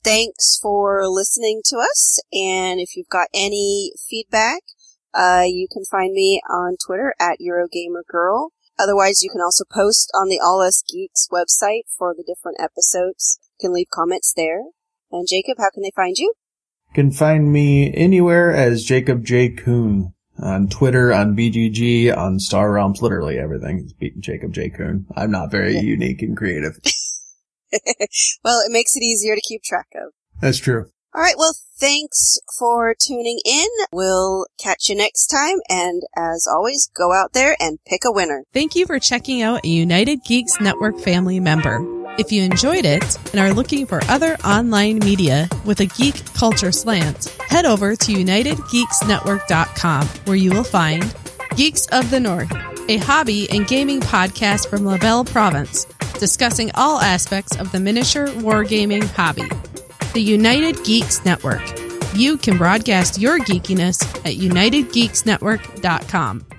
Thanks 0.06 0.56
for 0.62 1.08
listening 1.08 1.62
to 1.64 1.78
us. 1.78 2.20
And 2.32 2.78
if 2.78 2.94
you've 2.94 3.08
got 3.08 3.26
any 3.34 3.90
feedback, 4.08 4.62
uh, 5.12 5.42
you 5.44 5.66
can 5.68 5.82
find 5.84 6.12
me 6.12 6.40
on 6.48 6.76
Twitter 6.86 7.12
at 7.18 7.40
EurogamerGirl. 7.40 8.50
Otherwise, 8.78 9.24
you 9.24 9.30
can 9.30 9.40
also 9.40 9.64
post 9.68 10.12
on 10.14 10.28
the 10.28 10.38
All 10.38 10.60
Us 10.62 10.84
Geeks 10.88 11.26
website 11.32 11.90
for 11.98 12.14
the 12.16 12.22
different 12.24 12.58
episodes. 12.60 13.40
You 13.58 13.66
can 13.66 13.74
leave 13.74 13.88
comments 13.92 14.32
there. 14.36 14.60
And 15.10 15.26
Jacob, 15.28 15.58
how 15.58 15.70
can 15.74 15.82
they 15.82 15.90
find 15.96 16.16
you? 16.16 16.32
You 16.90 16.94
can 16.94 17.10
find 17.10 17.52
me 17.52 17.92
anywhere 17.92 18.54
as 18.54 18.84
Jacob 18.84 19.24
J. 19.24 19.48
Kuhn. 19.48 20.12
On 20.38 20.68
Twitter, 20.68 21.12
on 21.12 21.34
BGG, 21.34 22.16
on 22.16 22.38
Star 22.38 22.70
Realms, 22.70 23.02
literally 23.02 23.38
everything. 23.40 23.90
Jacob 24.20 24.52
J. 24.52 24.70
Kuhn. 24.70 25.06
I'm 25.16 25.32
not 25.32 25.50
very 25.50 25.74
yeah. 25.74 25.80
unique 25.80 26.22
and 26.22 26.36
creative. 26.36 26.78
well, 28.44 28.60
it 28.60 28.72
makes 28.72 28.96
it 28.96 29.02
easier 29.02 29.34
to 29.34 29.40
keep 29.40 29.62
track 29.62 29.88
of. 29.94 30.12
That's 30.40 30.58
true. 30.58 30.90
All 31.16 31.22
right. 31.22 31.38
Well, 31.38 31.54
thanks 31.78 32.38
for 32.58 32.94
tuning 32.94 33.40
in. 33.46 33.66
We'll 33.90 34.46
catch 34.58 34.90
you 34.90 34.94
next 34.94 35.28
time. 35.28 35.56
And 35.70 36.02
as 36.14 36.46
always, 36.46 36.90
go 36.94 37.14
out 37.14 37.32
there 37.32 37.56
and 37.58 37.78
pick 37.86 38.02
a 38.04 38.12
winner. 38.12 38.44
Thank 38.52 38.76
you 38.76 38.84
for 38.84 38.98
checking 38.98 39.40
out 39.40 39.64
a 39.64 39.68
United 39.68 40.24
Geeks 40.24 40.60
Network 40.60 41.00
family 41.00 41.40
member. 41.40 41.80
If 42.18 42.32
you 42.32 42.42
enjoyed 42.42 42.84
it 42.84 43.18
and 43.32 43.40
are 43.40 43.54
looking 43.54 43.86
for 43.86 44.04
other 44.08 44.36
online 44.44 44.98
media 44.98 45.48
with 45.64 45.80
a 45.80 45.86
geek 45.86 46.22
culture 46.34 46.72
slant, 46.72 47.26
head 47.48 47.64
over 47.64 47.96
to 47.96 48.12
UnitedGeeksNetwork.com 48.12 50.06
where 50.24 50.36
you 50.36 50.50
will 50.50 50.64
find 50.64 51.14
Geeks 51.56 51.86
of 51.86 52.10
the 52.10 52.20
North, 52.20 52.52
a 52.90 52.98
hobby 52.98 53.48
and 53.50 53.66
gaming 53.66 54.00
podcast 54.00 54.68
from 54.68 54.84
La 54.84 54.98
Belle 54.98 55.24
Province 55.24 55.86
discussing 56.18 56.70
all 56.74 57.00
aspects 57.00 57.56
of 57.56 57.72
the 57.72 57.80
miniature 57.80 58.26
wargaming 58.28 59.04
hobby. 59.04 59.48
The 60.12 60.20
United 60.20 60.84
Geeks 60.84 61.24
Network. 61.24 61.62
You 62.14 62.36
can 62.38 62.56
broadcast 62.56 63.18
your 63.18 63.38
geekiness 63.38 64.02
at 64.24 64.36
UnitedGeeksNetwork.com. 64.36 66.55